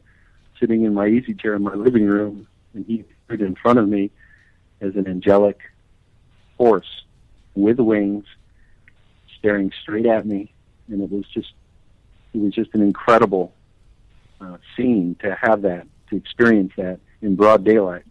sitting 0.61 0.85
in 0.85 0.95
my 0.95 1.09
easy 1.09 1.35
chair 1.35 1.55
in 1.55 1.63
my 1.63 1.75
living 1.75 2.07
room, 2.07 2.47
and 2.75 2.85
he 2.87 3.01
appeared 3.01 3.41
in 3.41 3.55
front 3.55 3.79
of 3.79 3.89
me 3.89 4.11
as 4.81 4.97
an 4.97 5.07
angelic 5.07 5.72
horse 6.63 7.03
with 7.57 7.79
wings, 7.81 8.25
staring 9.39 9.73
straight 9.83 10.07
at 10.07 10.25
me, 10.25 10.53
and 10.89 11.03
it 11.03 11.11
was 11.11 11.25
just, 11.35 11.53
it 12.33 12.39
was 12.41 12.53
just 12.55 12.71
an 12.75 12.83
incredible 12.83 13.53
uh, 14.41 14.57
scene 14.77 15.17
to 15.21 15.35
have 15.35 15.63
that, 15.63 15.87
to 16.11 16.17
experience 16.17 16.73
that 16.77 17.01
in 17.21 17.35
broad 17.35 17.65
daylight. 17.65 18.05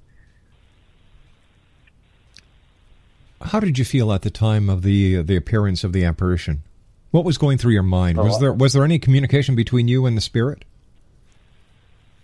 How 3.41 3.59
did 3.61 3.79
you 3.79 3.85
feel 3.85 4.11
at 4.11 4.21
the 4.21 4.29
time 4.29 4.69
of 4.69 4.83
the 4.83 5.21
the 5.23 5.35
appearance 5.35 5.83
of 5.83 5.93
the 5.93 6.03
apparition? 6.05 6.61
What 7.09 7.25
was 7.25 7.37
going 7.39 7.57
through 7.57 7.73
your 7.73 7.83
mind? 7.83 8.17
Was 8.17 8.35
Oh, 8.35 8.39
there 8.39 8.53
was 8.53 8.73
there 8.73 8.83
any 8.83 8.99
communication 8.99 9.55
between 9.55 9.87
you 9.87 10.05
and 10.05 10.15
the 10.15 10.21
spirit? 10.21 10.63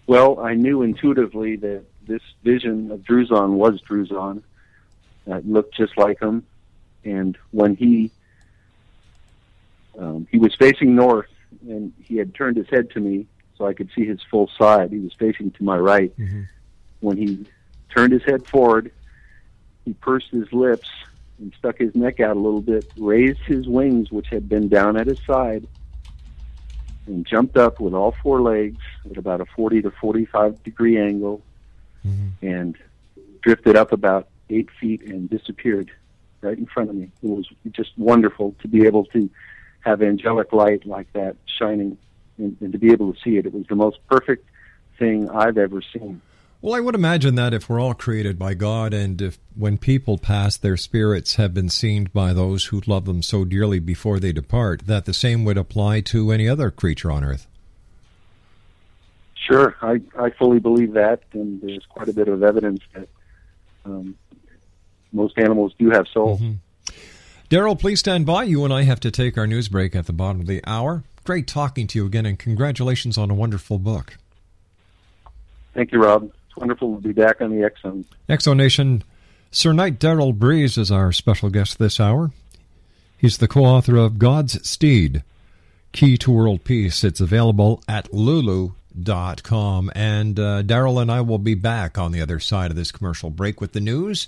Well, 0.06 0.40
I 0.40 0.54
knew 0.54 0.84
intuitively 0.84 1.56
that 1.58 1.84
this 2.08 2.22
vision 2.44 2.92
of 2.92 3.00
Druzon 3.00 3.52
was 3.54 3.82
Druzon. 3.82 4.44
Uh, 5.30 5.42
looked 5.46 5.76
just 5.76 5.98
like 5.98 6.20
him, 6.22 6.46
and 7.04 7.38
when 7.52 7.76
he 7.76 8.12
um, 9.98 10.28
he 10.32 10.38
was 10.38 10.56
facing 10.56 10.96
north, 10.96 11.30
and 11.68 11.92
he 12.02 12.18
had 12.18 12.34
turned 12.34 12.56
his 12.58 12.68
head 12.70 12.90
to 12.92 13.00
me 13.00 13.28
so 13.58 13.66
I 13.66 13.74
could 13.74 13.90
see 13.96 14.06
his 14.06 14.22
full 14.30 14.50
side. 14.58 14.92
He 14.92 15.00
was 15.00 15.14
facing 15.14 15.52
to 15.52 15.64
my 15.64 15.78
right. 15.78 16.14
When 17.00 17.18
he 17.18 17.46
turned 17.94 18.14
his 18.14 18.24
head 18.24 18.46
forward, 18.46 18.92
he 19.86 19.94
pursed 19.94 20.30
his 20.30 20.52
lips 20.54 20.88
and 21.40 21.54
stuck 21.58 21.78
his 21.78 21.94
neck 21.96 22.20
out 22.20 22.36
a 22.36 22.40
little 22.40 22.62
bit, 22.62 22.86
raised 22.98 23.40
his 23.40 23.68
wings, 23.68 24.12
which 24.12 24.28
had 24.28 24.48
been 24.48 24.68
down 24.70 24.98
at 24.98 25.08
his 25.08 25.20
side, 25.26 25.68
and 27.06 27.26
jumped 27.26 27.58
up 27.58 27.80
with 27.80 27.94
all 27.94 28.16
four 28.24 28.42
legs 28.42 28.80
at 29.10 29.18
about 29.18 29.42
a 29.42 29.46
40 29.46 29.82
to 29.84 29.92
45 29.92 30.64
degree 30.64 30.98
angle 30.98 31.42
and 32.42 32.76
drifted 33.42 33.76
up 33.76 33.92
about 33.92 34.28
eight 34.50 34.70
feet 34.80 35.02
and 35.02 35.30
disappeared 35.30 35.92
right 36.42 36.58
in 36.58 36.66
front 36.66 36.90
of 36.90 36.96
me. 36.96 37.12
It 37.22 37.30
was 37.30 37.48
just 37.72 37.92
wonderful 37.98 38.56
to 38.62 38.68
be 38.68 38.86
able 38.86 39.06
to 39.06 39.30
have 39.82 40.02
angelic 40.02 40.54
light 40.54 40.86
like 40.86 41.12
that 41.14 41.36
shining 41.60 41.98
and, 42.38 42.58
and 42.62 42.72
to 42.72 42.78
be 42.78 42.92
able 42.92 43.14
to 43.14 43.20
see 43.22 43.38
it. 43.38 43.46
It 43.46 43.54
was 43.54 43.66
the 43.68 43.76
most 43.76 43.98
perfect 44.10 44.48
thing 45.00 45.30
I've 45.30 45.58
ever 45.58 45.82
seen. 45.82 46.22
Well, 46.60 46.74
I 46.74 46.80
would 46.80 46.96
imagine 46.96 47.36
that 47.36 47.54
if 47.54 47.70
we're 47.70 47.80
all 47.80 47.94
created 47.94 48.40
by 48.40 48.56
God, 48.56 48.92
and 48.92 49.22
if 49.22 49.38
when 49.56 49.78
people 49.78 50.18
pass, 50.18 50.58
their 50.58 50.76
spirits 50.76 51.36
have 51.36 51.54
been 51.54 51.70
seen 51.70 52.10
by 52.12 52.34
those 52.34 52.66
who 52.66 52.82
love 52.88 53.06
them 53.06 53.22
so 53.22 53.46
dearly 53.46 53.78
before 53.78 54.20
they 54.20 54.32
depart, 54.32 54.88
that 54.88 55.06
the 55.06 55.14
same 55.14 55.46
would 55.46 55.58
apply 55.58 56.02
to 56.02 56.32
any 56.32 56.50
other 56.50 56.72
creature 56.72 57.12
on 57.12 57.24
earth. 57.24 57.46
Sure, 59.36 59.76
I, 59.84 60.02
I 60.20 60.32
fully 60.32 60.60
believe 60.60 60.94
that, 60.94 61.22
and 61.32 61.62
there's 61.62 61.86
quite 61.86 62.10
a 62.10 62.14
bit 62.14 62.28
of 62.28 62.42
evidence 62.42 62.82
that 62.94 63.08
um, 63.86 64.18
most 65.12 65.38
animals 65.38 65.74
do 65.78 65.90
have 65.90 66.08
souls. 66.08 66.42
Daryl, 67.50 67.80
please 67.80 68.00
stand 68.00 68.26
by. 68.26 68.44
You 68.44 68.66
and 68.66 68.74
I 68.74 68.84
have 68.84 69.00
to 69.02 69.12
take 69.12 69.38
our 69.38 69.48
news 69.48 69.70
break 69.70 69.96
at 69.96 70.06
the 70.06 70.14
bottom 70.14 70.42
of 70.42 70.48
the 70.48 70.62
hour. 70.68 71.04
Great 71.24 71.48
talking 71.48 71.88
to 71.88 72.00
you 72.00 72.06
again, 72.06 72.26
and 72.26 72.38
congratulations 72.38 73.18
on 73.18 73.32
a 73.32 73.34
wonderful 73.34 73.80
book. 73.80 74.18
Thank 75.74 75.92
you, 75.92 76.02
Rob. 76.02 76.32
It's 76.48 76.58
wonderful 76.58 76.96
to 76.96 77.02
be 77.02 77.14
back 77.14 77.40
on 77.40 77.52
the 77.52 77.64
X 77.64 77.82
Zone. 77.82 78.06
X 78.28 78.46
Zone 78.46 78.58
Nation, 78.58 79.04
Sir 79.52 79.72
Knight 79.72 80.00
Daryl 80.00 80.34
Breese 80.34 80.78
is 80.78 80.92
our 80.92 81.12
special 81.12 81.50
guest 81.50 81.80
this 81.80 82.00
hour. 82.00 82.32
He's 83.18 83.38
the 83.38 83.48
co-author 83.48 83.96
of 83.96 84.20
God's 84.20 84.68
Steed, 84.68 85.24
Key 85.92 86.18
to 86.18 86.32
World 86.32 86.64
Peace. 86.64 87.04
It's 87.04 87.22
available 87.22 87.82
at 87.88 88.14
lulu.com. 88.14 89.92
And 89.96 90.40
uh, 90.40 90.64
Daryl 90.64 91.02
and 91.02 91.12
I 91.12 91.22
will 91.22 91.40
be 91.40 91.56
back 91.56 91.98
on 91.98 92.12
the 92.12 92.22
other 92.22 92.40
side 92.40 92.72
of 92.72 92.78
this 92.78 92.92
commercial 92.92 93.30
break 93.30 93.62
with 93.62 93.72
the 93.72 93.80
news 93.80 94.28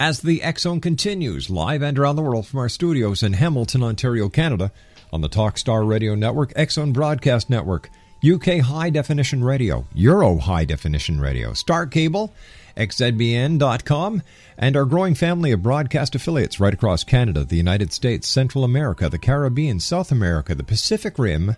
as 0.00 0.20
the 0.20 0.42
X 0.42 0.62
Zone 0.62 0.80
continues 0.80 1.50
live 1.50 1.82
and 1.82 1.98
around 1.98 2.16
the 2.16 2.22
world 2.22 2.46
from 2.46 2.58
our 2.58 2.70
studios 2.70 3.22
in 3.22 3.34
Hamilton, 3.34 3.82
Ontario, 3.82 4.30
Canada, 4.30 4.72
on 5.12 5.20
the 5.20 5.28
Talkstar 5.28 5.86
Radio 5.86 6.14
Network, 6.14 6.52
X 6.56 6.74
Zone 6.74 6.92
Broadcast 6.92 7.50
Network, 7.50 7.90
UK 8.26 8.60
High 8.60 8.88
Definition 8.88 9.44
Radio, 9.44 9.86
Euro 9.92 10.38
High 10.38 10.64
Definition 10.64 11.20
Radio, 11.20 11.52
Star 11.52 11.86
Cable, 11.86 12.32
xzbn.com, 12.78 14.22
and 14.56 14.76
our 14.76 14.86
growing 14.86 15.14
family 15.14 15.52
of 15.52 15.62
broadcast 15.62 16.14
affiliates 16.14 16.58
right 16.58 16.72
across 16.72 17.04
Canada, 17.04 17.44
the 17.44 17.56
United 17.56 17.92
States, 17.92 18.26
Central 18.26 18.64
America, 18.64 19.10
the 19.10 19.18
Caribbean, 19.18 19.80
South 19.80 20.10
America, 20.10 20.54
the 20.54 20.64
Pacific 20.64 21.18
Rim, 21.18 21.56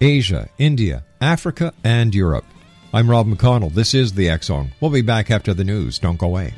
Asia, 0.00 0.48
India, 0.56 1.04
Africa, 1.20 1.74
and 1.84 2.14
Europe. 2.14 2.46
I'm 2.94 3.10
Rob 3.10 3.26
McConnell. 3.26 3.72
This 3.72 3.92
is 3.92 4.14
the 4.14 4.30
X 4.30 4.46
Zone. 4.46 4.72
We'll 4.80 4.90
be 4.90 5.02
back 5.02 5.30
after 5.30 5.52
the 5.52 5.64
news. 5.64 5.98
Don't 5.98 6.18
go 6.18 6.26
away. 6.26 6.54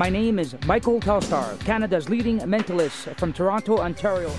My 0.00 0.08
name 0.08 0.38
is 0.38 0.56
Michael 0.64 0.98
Telstar, 0.98 1.60
Canada's 1.60 2.08
leading 2.08 2.38
mentalist 2.38 3.14
from 3.18 3.34
Toronto, 3.34 3.76
Ontario. 3.76 4.32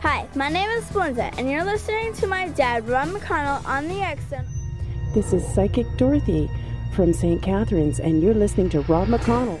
Hi, 0.00 0.26
my 0.34 0.48
name 0.48 0.68
is 0.70 0.82
Splenda, 0.86 1.32
and 1.38 1.48
you're 1.48 1.62
listening 1.62 2.12
to 2.14 2.26
my 2.26 2.48
dad, 2.48 2.88
Ron 2.88 3.10
McConnell, 3.10 3.64
on 3.66 3.86
the 3.86 4.00
X 4.00 4.24
Zone. 4.30 4.44
This 5.14 5.32
is 5.32 5.46
Psychic 5.54 5.86
Dorothy 5.96 6.50
from 6.92 7.12
St. 7.12 7.40
Catharines, 7.40 8.00
and 8.00 8.20
you're 8.20 8.34
listening 8.34 8.68
to 8.70 8.80
Rob 8.80 9.06
McConnell 9.06 9.60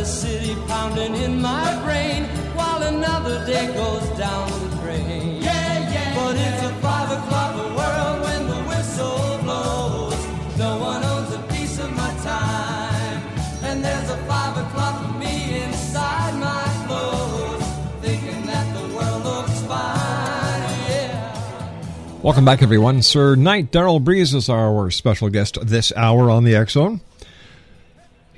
Sounds 0.00 0.24
of 0.24 0.30
the 0.30 0.38
city 0.38 0.54
pounding 0.66 1.14
in 1.14 1.42
my 1.42 1.82
brain 1.84 2.24
while 2.54 2.82
another 2.82 3.44
day 3.44 3.66
goes 3.74 4.08
down 4.18 4.50
the 4.50 4.76
drain. 4.76 5.42
Yeah, 5.42 5.92
yeah. 5.92 6.14
But 6.14 6.36
it's 6.36 6.62
a 6.62 6.74
five 6.80 7.10
o'clock 7.10 7.56
world 7.76 8.22
when 8.22 8.46
the 8.46 8.62
whistle 8.68 9.38
blows. 9.42 10.56
No 10.56 10.78
one 10.78 11.04
owns 11.04 11.34
a 11.34 11.42
piece 11.52 11.78
of 11.78 11.90
my 11.92 12.14
time. 12.22 13.22
And 13.62 13.84
there's 13.84 14.10
a 14.10 14.16
five 14.24 14.56
o'clock 14.56 15.04
for 15.04 15.18
me 15.18 15.62
inside 15.64 16.34
my 16.40 16.86
clothes. 16.86 17.64
Thinking 18.00 18.46
that 18.46 18.74
the 18.74 18.94
world 18.94 19.24
looks 19.24 19.60
fine. 19.62 20.88
Yeah. 20.88 22.20
Welcome 22.22 22.46
back, 22.46 22.62
everyone. 22.62 23.02
Sir 23.02 23.34
Knight 23.34 23.70
Daryl 23.70 24.02
Breese 24.02 24.32
is 24.32 24.48
our 24.48 24.90
special 24.90 25.28
guest 25.28 25.58
this 25.62 25.92
hour 25.94 26.30
on 26.30 26.44
the 26.44 26.56
X 26.56 26.72
Zone. 26.72 27.02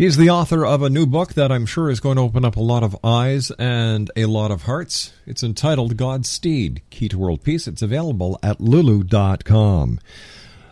He's 0.02 0.16
the 0.16 0.30
author 0.30 0.66
of 0.66 0.82
a 0.82 0.90
new 0.90 1.06
book 1.06 1.34
that 1.34 1.52
I'm 1.52 1.64
sure 1.64 1.88
is 1.88 2.00
going 2.00 2.16
to 2.16 2.22
open 2.22 2.44
up 2.44 2.56
a 2.56 2.60
lot 2.60 2.82
of 2.82 2.98
eyes 3.04 3.52
and 3.52 4.10
a 4.16 4.24
lot 4.24 4.50
of 4.50 4.64
hearts. 4.64 5.12
It's 5.26 5.44
entitled 5.44 5.96
God's 5.96 6.28
Steed 6.28 6.82
Key 6.90 7.08
to 7.10 7.16
World 7.16 7.44
Peace. 7.44 7.68
It's 7.68 7.82
available 7.82 8.36
at 8.42 8.60
lulu.com. 8.60 10.00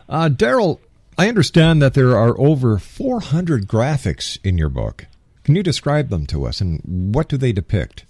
Uh, 0.09 0.31
Daryl, 0.31 0.81
I 1.17 1.29
understand 1.29 1.81
that 1.81 1.95
there 1.95 2.17
are 2.17 2.37
over 2.41 2.77
400 2.77 3.69
graphics 3.69 4.37
in 4.43 4.59
your 4.59 4.69
book. 4.69 5.07
Can 5.45 5.55
you 5.55 5.63
describe 5.63 6.09
them 6.09 6.27
to 6.27 6.45
us 6.45 6.61
and 6.61 7.15
what 7.15 7.29
do 7.29 7.37
they 7.37 7.53
depict? 7.53 8.05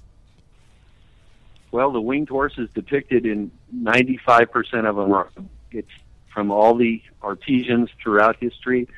Well, 1.70 1.92
the 1.92 2.00
winged 2.00 2.30
horse 2.30 2.54
is 2.56 2.70
depicted 2.70 3.26
in 3.26 3.50
95% 3.76 4.88
of 4.88 4.96
them. 4.96 5.50
It's 5.70 5.90
from 6.32 6.50
all 6.50 6.76
the 6.76 7.02
artisans 7.20 7.90
throughout 8.02 8.36
history. 8.40 8.88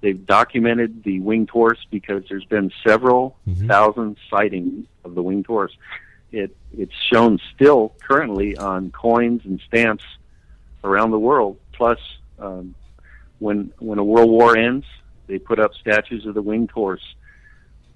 They've 0.00 0.26
documented 0.26 1.02
the 1.04 1.20
winged 1.20 1.50
horse 1.50 1.84
because 1.90 2.24
there's 2.28 2.44
been 2.44 2.70
several 2.86 3.36
thousand 3.66 4.16
sightings 4.30 4.86
of 5.04 5.14
the 5.14 5.22
winged 5.22 5.46
horse. 5.46 5.76
It 6.32 6.56
it's 6.76 6.94
shown 7.12 7.38
still 7.54 7.94
currently 8.06 8.56
on 8.56 8.90
coins 8.90 9.42
and 9.44 9.60
stamps 9.66 10.04
around 10.84 11.10
the 11.10 11.18
world. 11.18 11.58
Plus, 11.72 11.98
um, 12.38 12.74
when 13.38 13.72
when 13.78 13.98
a 13.98 14.04
world 14.04 14.30
war 14.30 14.56
ends, 14.56 14.86
they 15.26 15.38
put 15.38 15.58
up 15.58 15.74
statues 15.74 16.26
of 16.26 16.34
the 16.34 16.42
winged 16.42 16.70
horse. 16.70 17.14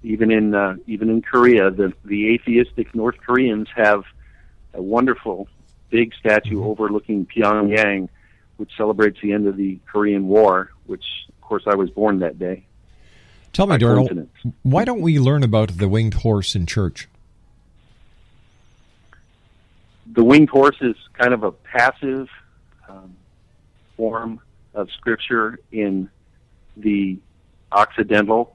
Even 0.03 0.31
in 0.31 0.55
uh, 0.55 0.75
even 0.87 1.09
in 1.09 1.21
Korea, 1.21 1.69
the 1.69 1.93
the 2.03 2.29
atheistic 2.33 2.95
North 2.95 3.17
Koreans 3.25 3.67
have 3.75 4.03
a 4.73 4.81
wonderful 4.81 5.47
big 5.89 6.13
statue 6.15 6.63
overlooking 6.63 7.25
Pyongyang, 7.25 8.09
which 8.57 8.71
celebrates 8.75 9.19
the 9.21 9.33
end 9.33 9.47
of 9.47 9.57
the 9.57 9.79
Korean 9.85 10.27
War. 10.27 10.71
Which, 10.87 11.05
course, 11.51 11.63
I 11.67 11.75
was 11.75 11.89
born 11.89 12.19
that 12.19 12.39
day. 12.39 12.65
Tell 13.53 13.67
me, 13.67 13.75
Daryl, 13.77 14.27
why 14.63 14.85
don't 14.85 15.01
we 15.01 15.19
learn 15.19 15.43
about 15.43 15.77
the 15.77 15.89
winged 15.89 16.15
horse 16.15 16.55
in 16.55 16.65
church? 16.65 17.09
the 20.13 20.23
winged 20.23 20.49
horse 20.49 20.75
is 20.81 20.95
kind 21.13 21.33
of 21.33 21.43
a 21.43 21.51
passive 21.51 22.27
um, 22.89 23.15
form 23.95 24.39
of 24.73 24.89
scripture 24.91 25.59
in 25.71 26.09
the 26.77 27.17
Occidental, 27.71 28.53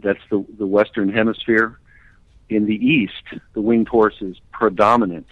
that's 0.00 0.20
the, 0.30 0.44
the 0.58 0.66
Western 0.66 1.12
Hemisphere. 1.12 1.78
In 2.48 2.66
the 2.66 2.74
East, 2.74 3.22
the 3.52 3.60
winged 3.60 3.86
horse 3.86 4.16
is 4.20 4.36
predominant. 4.52 5.28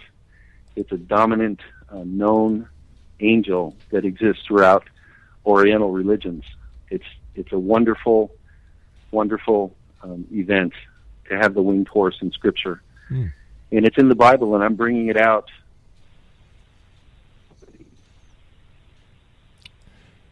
It's 0.77 0.91
a 0.93 0.97
dominant, 0.97 1.59
uh, 1.89 2.03
known 2.05 2.69
angel 3.19 3.75
that 3.89 4.05
exists 4.05 4.43
throughout 4.47 4.85
Oriental 5.49 5.91
religions. 5.91 6.43
It's 6.91 7.05
it's 7.35 7.51
a 7.51 7.57
wonderful, 7.59 8.31
wonderful 9.11 9.75
um, 10.03 10.25
event 10.31 10.73
to 11.29 11.37
have 11.37 11.53
the 11.55 11.61
winged 11.61 11.87
horse 11.87 12.17
in 12.21 12.31
Scripture 12.31 12.81
Hmm. 13.07 13.27
and 13.71 13.85
it's 13.87 13.97
in 13.97 14.07
the 14.09 14.15
Bible, 14.15 14.53
and 14.55 14.63
I'm 14.63 14.75
bringing 14.75 15.07
it 15.07 15.17
out. 15.17 15.49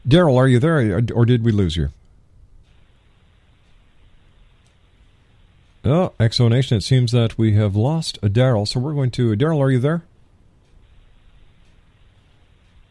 Daryl, 0.08 0.38
are 0.38 0.48
you 0.48 0.60
there, 0.60 0.98
or- 0.98 1.02
or 1.14 1.26
did 1.26 1.44
we 1.44 1.52
lose 1.52 1.76
you? 1.76 1.90
Oh, 5.84 6.14
X 6.20 6.38
Zone 6.38 6.52
Nation, 6.52 6.78
it 6.78 6.82
seems 6.82 7.12
that 7.14 7.38
we 7.38 7.54
have 7.54 7.76
lost 7.76 8.18
a 8.22 8.30
Daryl, 8.30 8.68
so 8.68 8.80
we're 8.80 8.94
going 8.94 9.12
to. 9.12 9.36
Daryl, 9.36 9.60
are 9.60 9.72
you 9.72 9.80
there? 9.80 10.04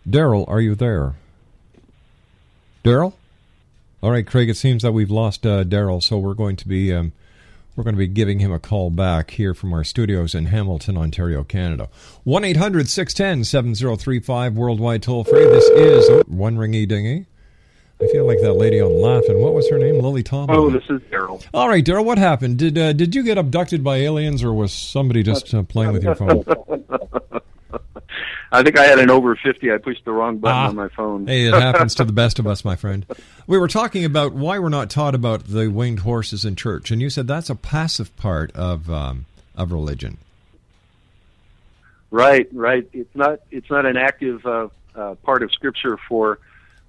Daryl, 0.09 0.45
are 0.49 0.61
you 0.61 0.75
there? 0.75 1.15
Daryl? 2.87 3.14
All 4.01 4.12
right, 4.12 4.25
Craig, 4.25 4.49
it 4.49 4.57
seems 4.57 4.83
that 4.83 4.92
we've 4.92 5.11
lost 5.11 5.44
uh, 5.44 5.64
Daryl, 5.64 6.01
so 6.01 6.18
we're 6.18 6.35
going 6.35 6.55
to 6.57 6.68
be. 6.68 6.92
Um, 6.92 7.12
we're 7.75 7.85
going 7.85 7.94
to 7.94 7.99
be 7.99 8.07
giving 8.07 8.38
him 8.38 8.53
a 8.53 8.59
call 8.59 8.88
back 8.88 9.33
here 9.33 9.53
from 9.53 9.75
our 9.75 9.85
studios 9.85 10.35
in 10.35 10.46
Hamilton, 10.46 10.96
Ontario, 10.96 11.44
Canada. 11.44 11.90
1 12.25 12.42
800 12.42 12.88
610 12.88 13.44
7035, 13.44 14.55
worldwide 14.55 15.03
toll 15.03 15.25
free. 15.25 15.44
This 15.44 15.68
is 15.70 16.09
oh, 16.09 16.22
One 16.27 16.57
Ringy 16.57 16.88
Dingy. 16.88 17.27
I 18.01 18.07
feel 18.07 18.27
like 18.27 18.40
that 18.40 18.55
lady 18.55 18.81
on 18.81 18.99
laughing. 18.99 19.40
What 19.42 19.53
was 19.53 19.68
her 19.68 19.79
name? 19.79 20.01
Lily 20.01 20.22
Tomlin. 20.22 20.57
Oh, 20.57 20.70
this 20.70 20.85
is 20.88 21.03
Daryl. 21.11 21.44
All 21.53 21.68
right, 21.68 21.85
Daryl, 21.85 22.05
what 22.05 22.16
happened? 22.16 22.59
Did 22.59 22.79
uh, 22.79 22.92
did 22.92 23.14
you 23.14 23.22
get 23.22 23.37
abducted 23.37 23.83
by 23.83 23.96
aliens, 23.96 24.42
or 24.42 24.55
was 24.55 24.72
somebody 24.72 25.22
just 25.22 25.53
uh, 25.53 25.62
playing 25.64 25.92
with 25.92 26.05
your 26.05 26.14
phone? 26.14 26.44
I 28.53 28.63
think 28.63 28.79
I 28.79 28.85
had 28.85 28.99
an 28.99 29.11
over 29.11 29.35
50. 29.37 29.73
I 29.73 29.79
pushed 29.79 30.05
the 30.05 30.13
wrong 30.13 30.39
button 30.39 30.57
Ah. 30.57 30.69
on 30.69 30.77
my 30.77 30.89
phone. 30.89 31.27
Hey, 31.27 31.47
it 31.47 31.55
happens 31.55 31.95
to 31.97 32.05
the 32.05 32.13
best 32.23 32.39
of 32.39 32.47
us, 32.47 32.65
my 32.65 32.77
friend. 32.77 33.05
We 33.47 33.59
were 33.59 33.69
talking 33.69 34.05
about 34.05 34.33
why 34.35 34.59
we're 34.59 34.69
not 34.69 34.89
taught 34.91 35.15
about 35.15 35.47
the 35.47 35.69
winged 35.69 36.01
horses 36.01 36.45
in 36.45 36.55
church, 36.57 36.91
and 36.91 37.01
you 37.03 37.11
said 37.11 37.27
that's 37.27 37.51
a 37.51 37.55
passive 37.57 38.15
part 38.17 38.53
of 38.55 38.89
um, 38.91 39.27
of 39.57 39.73
religion. 39.73 40.19
Right, 42.11 42.49
right. 42.53 42.89
It's 42.93 43.15
not 43.15 43.41
it's 43.51 43.69
not 43.71 43.85
an 43.85 43.97
active 43.97 44.47
uh, 44.47 44.69
uh, 44.95 45.15
part 45.17 45.43
of 45.43 45.53
Scripture 45.53 45.99
for 46.09 46.39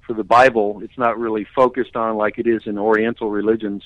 for 0.06 0.13
the 0.13 0.24
Bible. 0.24 0.80
It's 0.84 0.98
not 0.98 1.17
really 1.20 1.43
focused 1.56 1.96
on 1.96 2.17
like 2.17 2.38
it 2.38 2.48
is 2.48 2.67
in 2.67 2.78
Oriental 2.78 3.30
religions, 3.30 3.84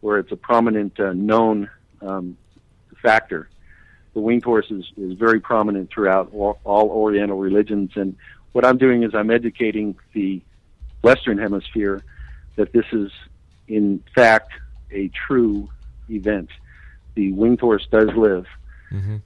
where 0.00 0.18
it's 0.18 0.30
a 0.30 0.36
prominent 0.36 1.00
uh, 1.00 1.12
known 1.14 1.70
um, 2.02 2.36
factor. 3.02 3.48
The 4.14 4.20
winged 4.20 4.44
horse 4.44 4.70
is, 4.70 4.84
is 4.96 5.12
very 5.14 5.40
prominent 5.40 5.90
throughout 5.90 6.30
all, 6.32 6.58
all 6.64 6.88
Oriental 6.90 7.38
religions, 7.38 7.92
and 7.96 8.16
what 8.52 8.64
I'm 8.64 8.78
doing 8.78 9.02
is 9.02 9.14
I'm 9.14 9.30
educating 9.30 9.96
the 10.12 10.40
Western 11.02 11.38
Hemisphere 11.38 12.02
that 12.56 12.72
this 12.72 12.86
is 12.92 13.10
in 13.66 14.02
fact 14.14 14.52
a 14.90 15.08
true 15.26 15.68
event. 16.08 16.50
The 17.14 17.32
winged 17.32 17.60
horse 17.60 17.86
does 17.90 18.08
live. 18.16 18.46
Mm-hmm. 18.92 19.16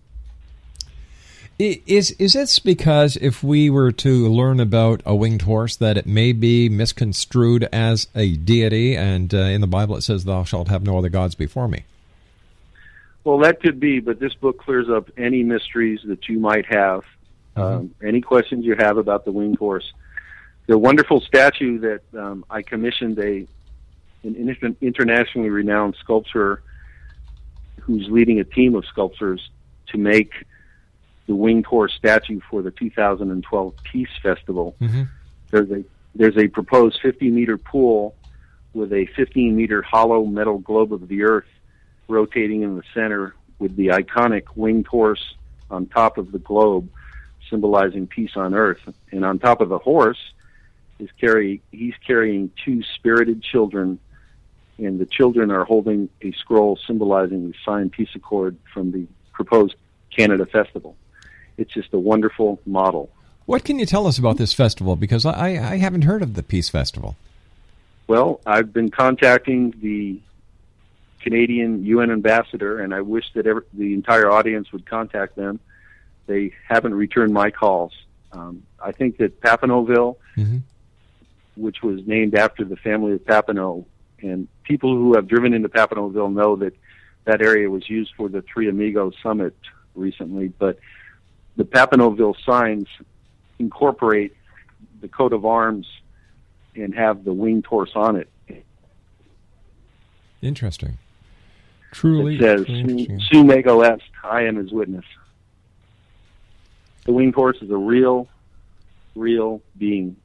Is 1.59 2.13
is 2.13 2.35
this 2.35 2.61
because 2.61 3.17
if 3.17 3.43
we 3.43 3.69
were 3.69 3.91
to 3.91 4.29
learn 4.29 4.61
about 4.61 5.03
a 5.05 5.15
winged 5.15 5.43
horse, 5.43 5.75
that 5.77 5.99
it 5.99 6.07
may 6.07 6.33
be 6.33 6.69
misconstrued 6.69 7.69
as 7.73 8.07
a 8.15 8.37
deity, 8.37 8.97
and 8.97 9.35
uh, 9.35 9.39
in 9.39 9.61
the 9.61 9.67
Bible 9.67 9.97
it 9.97 10.03
says, 10.03 10.25
"Thou 10.25 10.45
shalt 10.45 10.69
have 10.69 10.85
no 10.85 10.97
other 10.97 11.09
gods 11.09 11.35
before 11.35 11.67
me." 11.67 11.83
Well, 13.29 13.41
that 13.41 13.61
could 13.61 13.79
be, 13.79 14.01
but 14.01 14.19
this 14.19 14.33
book 14.33 14.57
clears 14.57 14.89
up 14.89 15.11
any 15.19 15.43
mysteries 15.43 16.01
that 16.07 16.31
you 16.31 16.39
might 16.39 16.65
have, 16.65 17.03
um, 17.57 17.95
any 18.03 18.23
questions 18.23 18.65
you 18.65 18.75
have 18.79 18.97
about 18.97 19.27
the 19.27 19.33
winged 19.33 19.59
horse. 19.59 19.93
The 20.67 20.79
wonderful 20.79 21.21
statue 21.21 21.79
that 21.81 22.01
um, 22.19 22.47
I 22.49 22.63
commissioned 22.63 23.19
a 23.19 23.47
an 24.23 24.77
internationally 24.81 25.51
renowned 25.51 25.97
sculptor 26.01 26.63
who's 27.83 28.09
leading 28.09 28.41
a 28.41 28.45
team 28.45 28.75
of 28.75 28.87
sculptors 28.87 29.51
to 29.89 29.99
make 29.99 30.33
the 31.27 31.35
winged 31.35 31.67
horse 31.67 31.93
statue 31.99 32.41
for 32.51 32.63
the 32.63 32.71
2012 32.71 33.75
Peace 33.83 34.09
Festival. 34.23 34.75
Mm-hmm. 34.81 35.03
There's 35.51 35.71
a 35.71 35.85
there's 36.15 36.39
a 36.39 36.49
proposed 36.49 36.99
50 37.03 37.31
meter 37.31 37.59
pool 37.59 38.15
with 38.73 38.91
a 38.95 39.05
15 39.15 39.55
meter 39.55 39.83
hollow 39.83 40.25
metal 40.25 40.57
globe 40.61 40.95
of 40.95 41.09
the 41.09 41.25
Earth 41.25 41.45
rotating 42.09 42.63
in 42.63 42.77
the 42.77 42.83
center 42.95 43.35
with 43.59 43.77
the 43.77 43.89
iconic 43.89 44.45
winged 44.57 44.87
horse 44.87 45.35
on 45.71 45.87
top 45.87 46.19
of 46.19 46.33
the 46.33 46.39
globe, 46.39 46.89
symbolizing 47.51 48.07
peace 48.07 48.33
on 48.37 48.55
Earth. 48.55 48.81
And 49.11 49.25
on 49.25 49.39
top 49.39 49.61
of 49.61 49.69
the 49.69 49.79
horse 49.79 50.33
is 50.99 51.11
carry 51.21 51.63
he's 51.71 51.95
carrying 52.07 52.51
two 52.65 52.83
spirited 52.83 53.43
children, 53.43 53.99
and 54.79 54.99
the 54.99 55.07
children 55.07 55.51
are 55.51 55.65
holding 55.65 56.09
a 56.23 56.33
scroll 56.33 56.79
symbolizing 56.87 57.49
the 57.49 57.55
signed 57.65 57.93
peace 57.93 58.15
accord 58.15 58.57
from 58.73 58.93
the 58.93 59.07
proposed 59.33 59.77
Canada 60.15 60.47
Festival. 60.47 60.97
It's 61.57 61.73
just 61.73 61.93
a 61.93 61.99
wonderful 61.99 62.61
model. 62.67 63.11
What 63.47 63.65
can 63.65 63.79
you 63.79 63.87
tell 63.87 64.07
us 64.07 64.19
about 64.19 64.37
this 64.37 64.53
festival? 64.53 64.95
Because 64.95 65.25
I, 65.25 65.49
I 65.49 65.77
haven't 65.79 66.03
heard 66.03 66.23
of 66.23 66.35
the 66.35 66.43
Peace 66.43 66.69
Festival. 66.69 67.17
Well, 68.07 68.41
I've 68.47 68.73
been 68.73 68.91
contacting 68.91 69.75
the 69.81 70.21
Canadian 71.29 71.85
UN 71.85 72.11
ambassador, 72.11 72.81
and 72.81 72.95
I 72.95 73.03
wish 73.03 73.27
that 73.35 73.47
ever, 73.47 73.67
the 73.75 73.93
entire 73.93 74.31
audience 74.31 74.73
would 74.73 74.87
contact 74.87 75.37
them. 75.37 75.61
They 76.27 76.53
haven't 76.67 76.95
returned 76.95 77.35
my 77.35 77.51
calls. 77.51 77.93
Um, 78.33 78.63
I 78.83 78.93
think 78.93 79.19
that 79.19 79.43
Papineauville, 79.43 80.17
Mhm. 80.37 80.63
which 81.57 81.83
was 81.83 82.07
named 82.07 82.35
after 82.35 82.65
the 82.65 82.77
family 82.77 83.13
of 83.13 83.25
Papineau, 83.27 83.85
and 84.23 84.49
people 84.63 84.97
who 84.97 85.15
have 85.17 85.29
driven 85.29 85.53
into 85.53 85.69
Papineauville 85.69 86.33
know 86.33 86.57
that 86.57 86.75
that 87.27 87.43
area 87.43 87.69
was 87.69 87.91
used 87.91 88.15
for 88.17 88.31
the 88.31 88.41
Three 88.41 88.71
Amigos 88.71 89.15
Summit 89.23 89.55
recently. 89.95 90.49
But 90.49 90.79
the 91.57 91.65
Papineauville 91.65 92.37
signs 92.43 92.89
incorporate 93.59 94.35
the 95.03 95.09
coat 95.09 95.35
of 95.35 95.45
arms 95.45 95.87
and 96.75 96.95
have 96.95 97.25
the 97.25 97.35
winged 97.35 97.67
horse 97.67 97.93
on 97.95 98.17
it. 98.17 98.31
Interesting. 100.41 100.97
Truly, 101.93 102.37
it 102.37 102.41
says 102.41 102.67
truly 102.67 102.81
interesting. 102.81 103.21
Sumego 103.33 104.01
I 104.23 104.43
am 104.43 104.57
his 104.57 104.73
witness. 104.73 105.05
The 107.05 107.13
winged 107.13 107.35
horse 107.35 107.57
is 107.63 107.71
a 107.71 107.77
real, 107.77 108.29
real 109.15 109.63
being. 109.79 110.17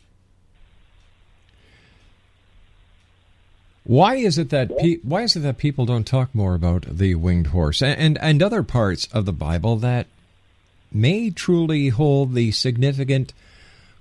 Why 3.85 4.15
is 4.15 4.37
it 4.37 4.49
that 4.49 4.77
pe- 4.77 4.99
why 5.03 5.23
is 5.23 5.35
it 5.35 5.41
that 5.41 5.57
people 5.57 5.85
don't 5.85 6.07
talk 6.07 6.33
more 6.33 6.55
about 6.55 6.85
the 6.89 7.15
winged 7.15 7.47
horse 7.47 7.81
and, 7.81 7.99
and 7.99 8.17
and 8.19 8.41
other 8.41 8.63
parts 8.63 9.07
of 9.11 9.25
the 9.25 9.33
Bible 9.33 9.75
that 9.77 10.07
may 10.91 11.29
truly 11.29 11.89
hold 11.89 12.33
the 12.33 12.51
significant 12.51 13.33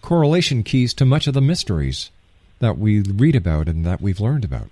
correlation 0.01 0.62
keys 0.62 0.94
to 0.94 1.05
much 1.05 1.27
of 1.27 1.35
the 1.35 1.40
mysteries 1.40 2.11
that 2.61 2.79
we 2.79 3.01
read 3.01 3.35
about 3.35 3.68
and 3.68 3.85
that 3.85 4.01
we've 4.01 4.20
learned 4.20 4.44
about? 4.44 4.70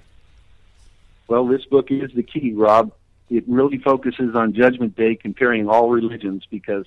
Well, 1.30 1.46
this 1.46 1.64
book 1.64 1.92
is 1.92 2.10
the 2.12 2.24
key, 2.24 2.52
Rob. 2.54 2.90
It 3.30 3.44
really 3.46 3.78
focuses 3.78 4.34
on 4.34 4.52
Judgment 4.52 4.96
Day, 4.96 5.14
comparing 5.14 5.68
all 5.68 5.88
religions, 5.88 6.42
because 6.50 6.86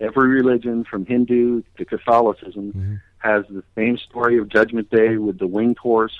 every 0.00 0.28
religion, 0.28 0.84
from 0.84 1.04
Hindu 1.04 1.62
to 1.76 1.84
Catholicism, 1.84 3.02
has 3.18 3.44
the 3.50 3.62
same 3.74 3.98
story 3.98 4.38
of 4.38 4.48
Judgment 4.48 4.88
Day 4.88 5.18
with 5.18 5.38
the 5.38 5.46
winged 5.46 5.76
horse 5.76 6.16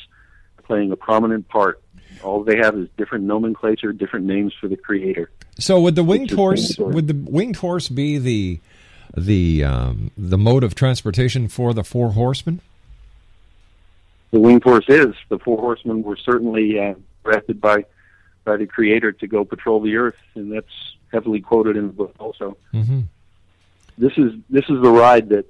playing 0.64 0.92
a 0.92 0.96
prominent 0.96 1.48
part. 1.48 1.81
All 2.22 2.44
they 2.44 2.59
have 2.59 2.77
is 2.77 2.88
different 2.98 3.24
nomenclature, 3.24 3.94
different 3.94 4.27
names 4.27 4.53
for 4.61 4.68
the 4.68 4.77
Creator. 4.77 5.31
So 5.59 5.81
would 5.81 5.94
the 5.94 6.05
winged 6.05 6.33
horse 6.33 6.77
would 6.79 7.09
the 7.09 7.14
winged 7.14 7.57
horse 7.57 7.88
be 7.88 8.18
the 8.18 8.61
the 9.16 9.64
um, 9.64 10.11
the 10.18 10.37
mode 10.37 10.64
of 10.64 10.74
transportation 10.74 11.48
for 11.48 11.72
the 11.72 11.83
four 11.83 12.12
horsemen? 12.12 12.61
The 14.33 14.40
winged 14.40 14.64
horse 14.64 14.85
is. 14.88 15.14
The 15.31 15.38
four 15.38 15.59
horsemen 15.59 16.03
were 16.03 16.16
certainly 16.16 16.79
uh, 16.79 16.94
directed 17.24 17.60
by 17.60 17.84
by 18.44 18.56
the 18.56 18.66
Creator 18.66 19.12
to 19.12 19.26
go 19.26 19.44
patrol 19.44 19.80
the 19.80 19.96
earth, 19.96 20.16
and 20.34 20.52
that's 20.52 20.96
heavily 21.12 21.40
quoted 21.40 21.76
in 21.76 21.87
the 21.87 21.92
book 21.92 22.14
also. 22.18 22.56
Mm-hmm. 22.72 23.00
This 23.96 24.12
is 24.16 24.32
this 24.50 24.64
is 24.64 24.82
the 24.82 24.90
ride 24.90 25.30
that 25.30 25.46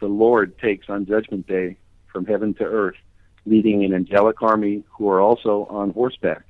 the 0.00 0.06
Lord 0.06 0.58
takes 0.58 0.88
on 0.88 1.06
Judgment 1.06 1.46
Day 1.46 1.76
from 2.12 2.26
heaven 2.26 2.54
to 2.54 2.64
earth, 2.64 2.96
leading 3.44 3.84
an 3.84 3.94
angelic 3.94 4.42
army 4.42 4.84
who 4.90 5.08
are 5.08 5.20
also 5.20 5.66
on 5.70 5.90
horseback. 5.90 6.42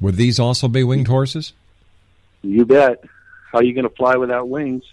Would 0.00 0.16
these 0.16 0.38
also 0.38 0.68
be 0.68 0.84
winged 0.84 1.08
horses? 1.08 1.52
You 2.42 2.64
bet. 2.64 3.02
How 3.50 3.58
are 3.58 3.64
you 3.64 3.72
going 3.72 3.88
to 3.88 3.94
fly 3.94 4.16
without 4.16 4.48
wings? 4.48 4.84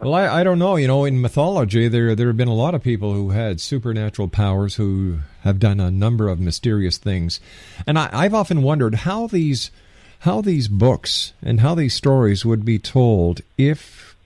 Well, 0.00 0.14
I, 0.14 0.40
I 0.40 0.44
don't 0.44 0.60
know. 0.60 0.76
You 0.76 0.86
know, 0.86 1.04
in 1.04 1.20
mythology, 1.20 1.88
there 1.88 2.14
there 2.14 2.28
have 2.28 2.36
been 2.36 2.48
a 2.48 2.54
lot 2.54 2.74
of 2.74 2.82
people 2.82 3.14
who 3.14 3.30
had 3.30 3.60
supernatural 3.60 4.28
powers 4.28 4.76
who 4.76 5.18
have 5.42 5.58
done 5.58 5.80
a 5.80 5.90
number 5.90 6.28
of 6.28 6.38
mysterious 6.38 6.98
things, 6.98 7.40
and 7.86 7.98
I, 7.98 8.08
I've 8.12 8.34
often 8.34 8.62
wondered 8.62 8.94
how 8.94 9.26
these 9.26 9.72
how 10.20 10.40
these 10.40 10.68
books 10.68 11.32
and 11.42 11.60
how 11.60 11.74
these 11.74 11.94
stories 11.94 12.44
would 12.44 12.64
be 12.64 12.78
told 12.78 13.40
if 13.56 14.16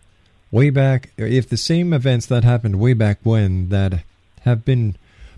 way 0.50 0.68
back 0.68 1.10
if 1.16 1.48
the 1.48 1.56
same 1.56 1.92
events 1.92 2.26
that 2.26 2.44
happened 2.44 2.78
way 2.78 2.92
back 2.92 3.18
when 3.22 3.70
that 3.70 4.04
have 4.42 4.64
been 4.64 4.94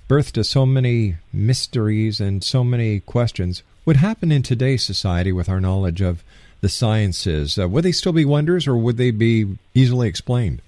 birth 0.09 0.33
to 0.33 0.45
so 0.45 0.67
many 0.67 1.17
mysteries 1.33 2.21
and 2.21 2.43
so 2.43 2.65
many 2.65 3.01
questions 3.01 3.63
would 3.85 3.97
happen 3.97 4.33
in 4.33 4.43
today's 4.43 4.85
society 4.85 5.33
with 5.33 5.49
our 5.49 5.61
knowledge 5.61 6.01
of 6.01 6.23
the 6.65 6.69
sciences. 6.71 7.59
Uh, 7.59 7.69
would 7.69 7.85
they 7.85 7.93
still 7.93 8.15
be 8.15 8.25
wonders 8.25 8.67
or 8.67 8.75
would 8.75 8.97
they 8.97 9.11
be 9.11 9.59
easily 9.75 10.09
explained? 10.09 10.63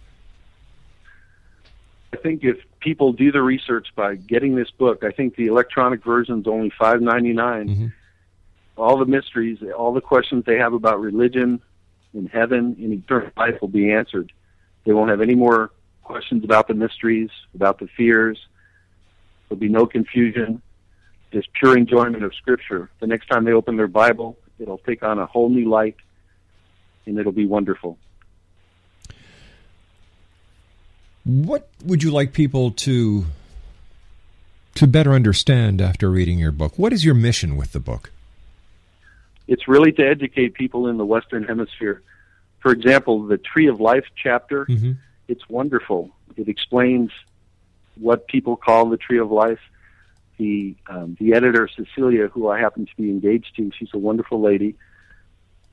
I 2.13 2.19
think 2.19 2.45
if 2.45 2.59
people 2.81 3.15
do 3.15 3.33
the 3.33 3.41
research 3.41 3.89
by 3.97 4.17
getting 4.17 4.57
this 4.57 4.71
book, 4.71 5.03
I 5.05 5.11
think 5.11 5.37
the 5.37 5.47
electronic 5.47 6.05
version 6.05 6.41
is 6.41 6.47
only 6.47 6.71
five 6.79 7.01
ninety 7.01 7.33
All 8.77 8.99
the 8.99 9.07
mysteries, 9.07 9.59
all 9.75 9.95
the 9.95 10.03
questions 10.03 10.45
they 10.45 10.59
have 10.59 10.75
about 10.75 11.01
religion, 11.01 11.63
in 12.13 12.27
heaven, 12.27 12.77
and 12.79 12.93
eternal 12.93 13.31
life 13.39 13.59
will 13.63 13.69
be 13.69 13.91
answered. 13.91 14.33
They 14.85 14.93
won't 14.93 15.09
have 15.09 15.23
any 15.23 15.35
more 15.35 15.71
questions 16.03 16.45
about 16.45 16.69
the 16.69 16.75
mysteries, 16.75 17.31
about 17.55 17.79
the 17.79 17.87
fears. 17.97 18.39
There'll 19.49 19.59
be 19.59 19.71
no 19.71 19.87
confusion. 19.87 20.61
Just 21.33 21.51
pure 21.55 21.75
enjoyment 21.75 22.23
of 22.23 22.35
Scripture. 22.35 22.91
The 23.01 23.07
next 23.07 23.29
time 23.29 23.45
they 23.45 23.53
open 23.53 23.79
their 23.79 23.89
Bible, 23.89 24.37
it'll 24.59 24.79
take 24.79 25.03
on 25.03 25.19
a 25.19 25.27
whole 25.27 25.49
new 25.49 25.69
light, 25.69 25.97
and 27.07 27.19
it'll 27.19 27.33
be 27.33 27.47
wonderful. 27.47 27.99
What 31.25 31.69
would 31.85 32.03
you 32.03 32.11
like 32.11 32.33
people 32.33 32.71
to 32.71 33.27
to 34.75 34.87
better 34.87 35.13
understand 35.13 35.81
after 35.81 36.11
reading 36.11 36.39
your 36.39 36.53
book? 36.53 36.79
What 36.79 36.93
is 36.93 37.05
your 37.05 37.15
mission 37.15 37.57
with 37.57 37.73
the 37.73 37.81
book? 37.81 38.13
it's 39.49 39.69
really 39.69 39.93
to 39.93 40.07
educate 40.07 40.55
people 40.55 40.89
in 40.89 40.97
the 40.97 41.05
Western 41.05 41.45
Hemisphere. 41.45 42.03
For 42.61 42.73
example, 42.73 43.27
the 43.27 43.39
Tree 43.39 43.69
of 43.69 43.81
Life 43.81 44.07
chapter, 44.17 44.67
mm-hmm. 44.67 44.93
it's 45.29 45.49
wonderful. 45.49 46.11
It 46.37 46.49
explains 46.49 47.11
what 47.99 48.27
people 48.27 48.57
call 48.57 48.89
the 48.89 48.97
Tree 48.97 49.19
of 49.19 49.31
Life. 49.31 49.61
The 50.39 50.77
um, 50.89 51.17
the 51.19 51.33
editor 51.35 51.69
Cecilia, 51.75 52.29
who 52.29 52.49
I 52.49 52.59
happen 52.59 52.85
to 52.87 52.97
be 52.97 53.11
engaged 53.11 53.57
to, 53.57 53.71
she's 53.79 53.89
a 53.95 53.99
wonderful 53.99 54.41
lady. 54.41 54.75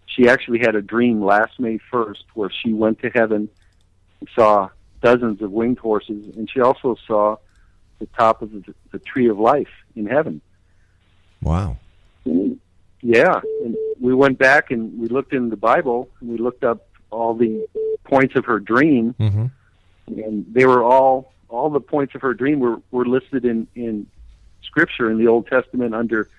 She 0.06 0.30
actually 0.30 0.60
had 0.60 0.76
a 0.76 0.82
dream 0.82 1.24
last 1.24 1.60
May 1.60 1.80
first 1.92 2.24
where 2.34 2.50
she 2.50 2.72
went 2.74 3.00
to 3.00 3.10
heaven 3.10 3.50
and 4.20 4.30
saw 4.36 4.70
dozens 5.02 5.42
of 5.42 5.52
winged 5.52 5.80
horses, 5.80 6.36
and 6.38 6.50
she 6.50 6.62
also 6.62 6.96
saw 7.06 7.36
the 8.00 8.06
top 8.18 8.42
of 8.42 8.52
the, 8.52 8.74
the 8.92 9.00
Tree 9.00 9.28
of 9.28 9.38
Life 9.40 9.70
in 9.96 10.06
heaven. 10.06 10.40
Wow. 11.42 11.78
Yeah, 12.26 13.42
and 13.64 13.76
we 14.00 14.14
went 14.14 14.38
back 14.40 14.72
and 14.72 14.98
we 14.98 15.08
looked 15.10 15.34
in 15.34 15.50
the 15.50 15.58
Bible 15.58 16.10
and 16.22 16.30
we 16.30 16.38
looked 16.38 16.64
up 16.64 16.88
all 17.12 17.34
the 17.34 17.68
points 18.06 18.36
of 18.36 18.46
her 18.46 18.60
dream, 18.60 19.14
Mm-hmm. 19.20 19.46
and 20.08 20.46
they 20.54 20.66
were 20.66 20.84
all 20.84 21.34
all 21.50 21.70
the 21.70 21.82
points 21.82 22.16
of 22.16 22.22
her 22.22 22.34
dream 22.34 22.60
were 22.60 22.82
were 22.92 23.06
listed 23.06 23.44
in 23.46 23.68
in 23.76 24.08
Scripture 24.66 25.10
in 25.10 25.18
the 25.18 25.28
Old 25.28 25.48
Testament 25.48 25.94
under 25.94 26.30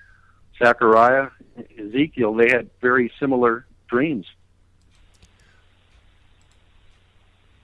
Zechariah, 0.57 1.29
Ezekiel. 1.77 2.33
They 2.33 2.49
had 2.49 2.69
very 2.81 3.11
similar 3.19 3.65
dreams. 3.87 4.25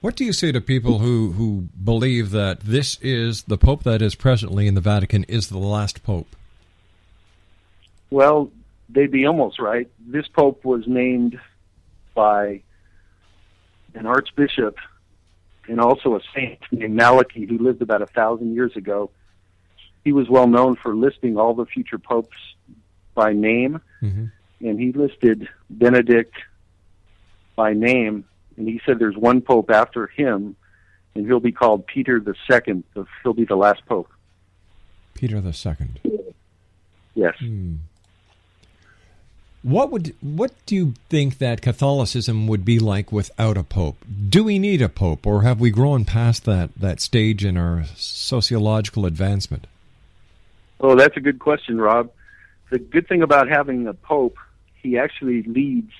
What 0.01 0.15
do 0.15 0.25
you 0.25 0.33
say 0.33 0.51
to 0.51 0.59
people 0.59 0.97
who, 0.97 1.33
who 1.33 1.67
believe 1.83 2.31
that 2.31 2.61
this 2.61 2.97
is 3.01 3.43
the 3.43 3.57
Pope 3.57 3.83
that 3.83 4.01
is 4.01 4.15
presently 4.15 4.65
in 4.65 4.73
the 4.73 4.81
Vatican 4.81 5.23
is 5.25 5.49
the 5.49 5.59
last 5.59 6.01
Pope? 6.03 6.35
Well, 8.09 8.51
they'd 8.89 9.11
be 9.11 9.25
almost 9.25 9.59
right. 9.59 9.89
This 10.05 10.27
pope 10.27 10.65
was 10.65 10.87
named 10.87 11.39
by 12.13 12.61
an 13.93 14.05
archbishop 14.05 14.77
and 15.67 15.79
also 15.79 16.15
a 16.15 16.21
saint 16.35 16.59
named 16.71 16.95
Malachi 16.95 17.45
who 17.45 17.57
lived 17.57 17.81
about 17.81 18.01
a 18.01 18.07
thousand 18.07 18.53
years 18.53 18.75
ago. 18.75 19.11
He 20.03 20.11
was 20.13 20.29
well 20.29 20.47
known 20.47 20.75
for 20.75 20.95
listing 20.95 21.37
all 21.37 21.53
the 21.53 21.65
future 21.65 21.99
popes 21.99 22.37
by 23.13 23.33
name, 23.33 23.81
Mm-hmm. 24.01 24.25
and 24.67 24.79
he 24.79 24.91
listed 24.93 25.47
Benedict 25.69 26.33
by 27.55 27.73
name, 27.73 28.25
and 28.57 28.67
he 28.67 28.81
said 28.85 28.97
there's 28.99 29.17
one 29.17 29.41
pope 29.41 29.69
after 29.69 30.07
him, 30.07 30.55
and 31.13 31.25
he'll 31.27 31.39
be 31.39 31.51
called 31.51 31.85
Peter 31.85 32.19
the 32.19 32.33
Second. 32.49 32.83
He'll 33.23 33.33
be 33.33 33.45
the 33.45 33.55
last 33.55 33.85
pope. 33.85 34.09
Peter 35.13 35.39
the 35.41 35.53
Second. 35.53 35.99
Yes. 37.13 37.35
Hmm. 37.39 37.75
What 39.63 39.91
would 39.91 40.15
what 40.21 40.53
do 40.65 40.75
you 40.75 40.93
think 41.09 41.37
that 41.37 41.61
Catholicism 41.61 42.47
would 42.47 42.65
be 42.65 42.79
like 42.79 43.11
without 43.11 43.57
a 43.57 43.63
pope? 43.63 44.03
Do 44.29 44.43
we 44.45 44.57
need 44.57 44.81
a 44.81 44.89
pope, 44.89 45.27
or 45.27 45.43
have 45.43 45.59
we 45.59 45.69
grown 45.69 46.03
past 46.05 46.45
that 46.45 46.71
that 46.77 46.99
stage 46.99 47.45
in 47.45 47.57
our 47.57 47.83
sociological 47.95 49.05
advancement? 49.05 49.67
Oh, 50.81 50.95
that's 50.95 51.15
a 51.15 51.19
good 51.21 51.39
question, 51.39 51.79
Rob. 51.79 52.11
The 52.71 52.79
good 52.79 53.07
thing 53.07 53.21
about 53.21 53.47
having 53.47 53.87
a 53.87 53.93
pope, 53.93 54.35
he 54.81 54.97
actually 54.97 55.43
leads 55.43 55.91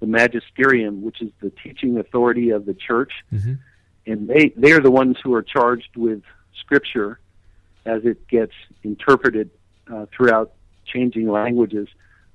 the 0.00 0.06
magisterium, 0.06 1.02
which 1.02 1.20
is 1.22 1.30
the 1.40 1.50
teaching 1.62 1.98
authority 1.98 2.50
of 2.50 2.66
the 2.66 2.74
church, 2.74 3.12
Mm-hmm. 3.32 3.54
and 4.06 4.28
they 4.28 4.52
they 4.56 4.72
are 4.72 4.80
the 4.80 4.90
ones 4.90 5.16
who 5.22 5.32
are 5.34 5.42
charged 5.42 5.96
with 5.96 6.22
scripture 6.60 7.18
as 7.86 8.04
it 8.04 8.28
gets 8.28 8.52
interpreted 8.82 9.50
uh, 9.92 10.06
throughout 10.14 10.52
changing 10.84 11.28
languages. 11.30 11.88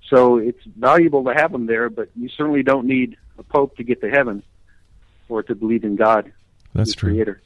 So 0.09 0.37
it's 0.37 0.63
valuable 0.77 1.23
to 1.25 1.33
have 1.33 1.51
them 1.51 1.65
there, 1.67 1.89
but 1.89 2.09
you 2.15 2.27
certainly 2.29 2.63
don't 2.63 2.87
need 2.87 3.17
a 3.37 3.43
pope 3.43 3.77
to 3.77 3.83
get 3.83 4.01
to 4.01 4.09
heaven 4.09 4.43
or 5.29 5.43
to 5.43 5.55
believe 5.55 5.83
in 5.83 5.95
God, 5.95 6.31
That's 6.73 6.91
the 6.91 6.95
true. 6.99 7.11
Creator. 7.11 7.41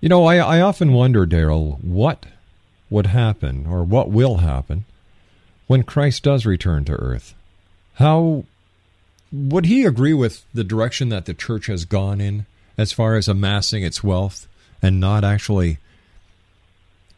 You 0.00 0.08
know, 0.08 0.24
I, 0.24 0.36
I 0.38 0.60
often 0.60 0.92
wonder, 0.92 1.26
Daryl, 1.26 1.82
what 1.84 2.26
would 2.90 3.06
happen 3.06 3.66
or 3.66 3.84
what 3.84 4.10
will 4.10 4.38
happen 4.38 4.84
when 5.66 5.84
Christ 5.84 6.24
does 6.24 6.44
return 6.44 6.84
to 6.84 6.92
earth? 6.94 7.34
How 7.94 8.44
would 9.32 9.66
he 9.66 9.84
agree 9.84 10.12
with 10.12 10.44
the 10.52 10.64
direction 10.64 11.08
that 11.10 11.26
the 11.26 11.34
church 11.34 11.66
has 11.66 11.84
gone 11.84 12.20
in 12.20 12.46
as 12.76 12.92
far 12.92 13.14
as 13.14 13.28
amassing 13.28 13.84
its 13.84 14.02
wealth 14.02 14.48
and 14.82 14.98
not 14.98 15.22
actually 15.22 15.78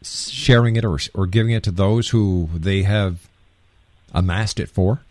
sharing 0.03 0.75
it 0.75 0.85
or, 0.85 0.99
or 1.13 1.25
giving 1.25 1.53
it 1.53 1.63
to 1.63 1.71
those 1.71 2.09
who 2.09 2.49
they 2.53 2.83
have 2.83 3.27
amassed 4.13 4.59
it 4.59 4.69
for? 4.69 5.01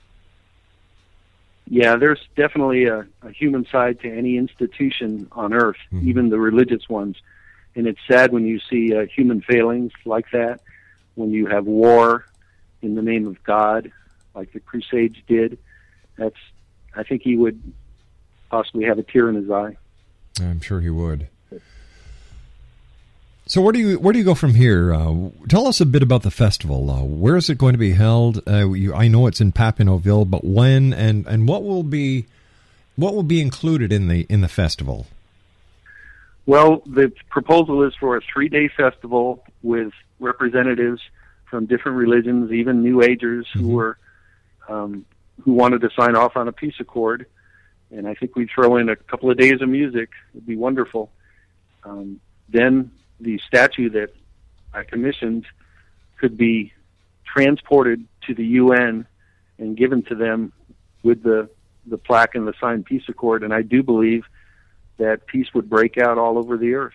Yeah, 1.69 1.97
there's 1.97 2.21
definitely 2.37 2.85
a, 2.85 3.07
a 3.23 3.31
human 3.31 3.67
side 3.67 4.01
to 4.01 4.13
any 4.13 4.37
institution 4.37 5.29
on 5.33 5.55
earth, 5.55 5.77
mm-hmm. 5.93 6.09
even 6.09 6.29
the 6.29 6.39
religious 6.39 6.89
ones. 6.89 7.17
And 7.75 7.87
it's 7.87 8.01
sad 8.07 8.33
when 8.33 8.47
you 8.47 8.61
see 8.71 8.95
uh, 8.95 9.07
human 9.07 9.41
failings 9.41 9.93
like 10.05 10.27
that, 10.33 10.61
when 11.15 11.31
you 11.31 11.47
have 11.47 11.67
war 11.67 12.27
in 12.83 12.95
the 12.95 13.03
name 13.03 13.27
of 13.27 13.43
God, 13.45 13.91
like 14.35 14.53
the 14.53 14.61
Crusades 14.61 15.17
did. 15.27 15.59
That's, 16.17 16.37
I 16.95 17.03
think 17.03 17.23
he 17.23 17.37
would 17.37 17.61
possibly 18.51 18.85
have 18.85 18.99
a 18.99 19.03
tear 19.03 19.29
in 19.29 19.37
his 19.37 19.51
eye. 19.51 19.77
I'm 20.41 20.61
sure 20.61 20.81
he 20.81 20.91
would. 20.91 21.29
So 23.47 23.61
where 23.61 23.73
do 23.73 23.81
you 23.81 23.99
where 23.99 24.13
do 24.13 24.19
you 24.19 24.25
go 24.25 24.35
from 24.35 24.55
here? 24.55 24.95
Uh, 24.95 25.31
tell 25.49 25.67
us 25.67 25.81
a 25.81 25.87
bit 25.87 26.03
about 26.03 26.23
the 26.23 26.31
festival. 26.31 26.89
Uh, 26.91 27.03
where 27.03 27.37
is 27.37 27.51
it 27.51 27.59
going 27.59 27.73
to 27.73 27.79
be 27.79 27.93
held? 27.93 28.41
Uh, 28.49 28.71
you, 28.71 28.95
I 28.95 29.09
know 29.09 29.27
it's 29.27 29.41
in 29.41 29.53
Papineauville, 29.53 30.31
but 30.31 30.45
when 30.45 30.95
and, 30.95 31.27
and 31.27 31.49
what 31.49 31.65
will 31.65 31.83
be 31.83 32.27
what 32.95 33.15
will 33.15 33.25
be 33.25 33.41
included 33.41 33.93
in 33.93 34.09
the 34.09 34.27
in 34.29 34.43
the 34.43 34.49
festival? 34.49 35.07
Well, 36.45 36.83
the 36.87 37.13
proposal 37.31 37.83
is 37.85 37.95
for 37.99 38.17
a 38.17 38.21
three 38.21 38.49
day 38.49 38.69
festival 38.69 39.45
with 39.63 39.93
representatives 40.19 41.01
from 41.49 41.67
different 41.67 41.99
religions, 41.99 42.51
even 42.51 42.83
New 42.83 43.03
Agers 43.03 43.47
who 43.53 43.69
were 43.69 43.99
um, 44.69 45.05
who 45.43 45.53
wanted 45.53 45.83
to 45.83 45.91
sign 45.97 46.17
off 46.17 46.37
on 46.37 46.49
a 46.49 46.53
peace 46.53 46.75
accord. 46.81 47.27
And 47.91 48.09
I 48.09 48.15
think 48.15 48.35
we'd 48.37 48.49
throw 48.53 48.77
in 48.77 48.89
a 48.89 48.97
couple 48.97 49.31
of 49.31 49.37
days 49.37 49.61
of 49.61 49.69
music. 49.69 50.11
It'd 50.35 50.47
be 50.47 50.57
wonderful. 50.57 51.11
Um, 51.85 52.21
then 52.49 52.91
the 53.21 53.39
statue 53.47 53.91
that 53.91 54.15
I 54.73 54.85
commissioned 54.85 55.45
could 56.19 56.37
be 56.37 56.73
transported 57.25 58.07
to 58.27 58.35
the 58.35 58.45
UN 58.45 59.07
and 59.59 59.77
given 59.77 60.03
to 60.05 60.15
them 60.15 60.53
with 61.03 61.23
the 61.23 61.49
the 61.87 61.99
plaque 61.99 62.35
and 62.35 62.47
the 62.47 62.55
signed 62.61 62.85
peace 62.85 63.03
accord. 63.09 63.43
And 63.43 63.53
I 63.53 63.63
do 63.63 63.83
believe 63.83 64.25
that 64.99 65.27
peace 65.27 65.53
would 65.55 65.69
break 65.69 65.99
out 65.99 66.19
all 66.19 66.39
over 66.39 66.57
the 66.57 66.75
earth. 66.75 66.95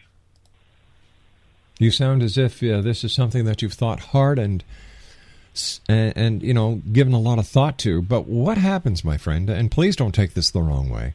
You 1.79 1.91
sound 1.91 2.23
as 2.23 2.37
if 2.37 2.63
uh, 2.63 2.81
this 2.81 3.03
is 3.03 3.13
something 3.13 3.45
that 3.45 3.61
you've 3.61 3.73
thought 3.73 3.99
hard 3.99 4.39
and, 4.39 4.63
and 5.87 6.13
and 6.15 6.41
you 6.41 6.53
know 6.53 6.81
given 6.91 7.13
a 7.13 7.19
lot 7.19 7.39
of 7.39 7.47
thought 7.47 7.77
to. 7.79 8.01
But 8.01 8.27
what 8.27 8.57
happens, 8.57 9.03
my 9.03 9.17
friend? 9.17 9.49
And 9.49 9.69
please 9.69 9.95
don't 9.95 10.15
take 10.15 10.33
this 10.33 10.49
the 10.49 10.61
wrong 10.61 10.89
way. 10.89 11.13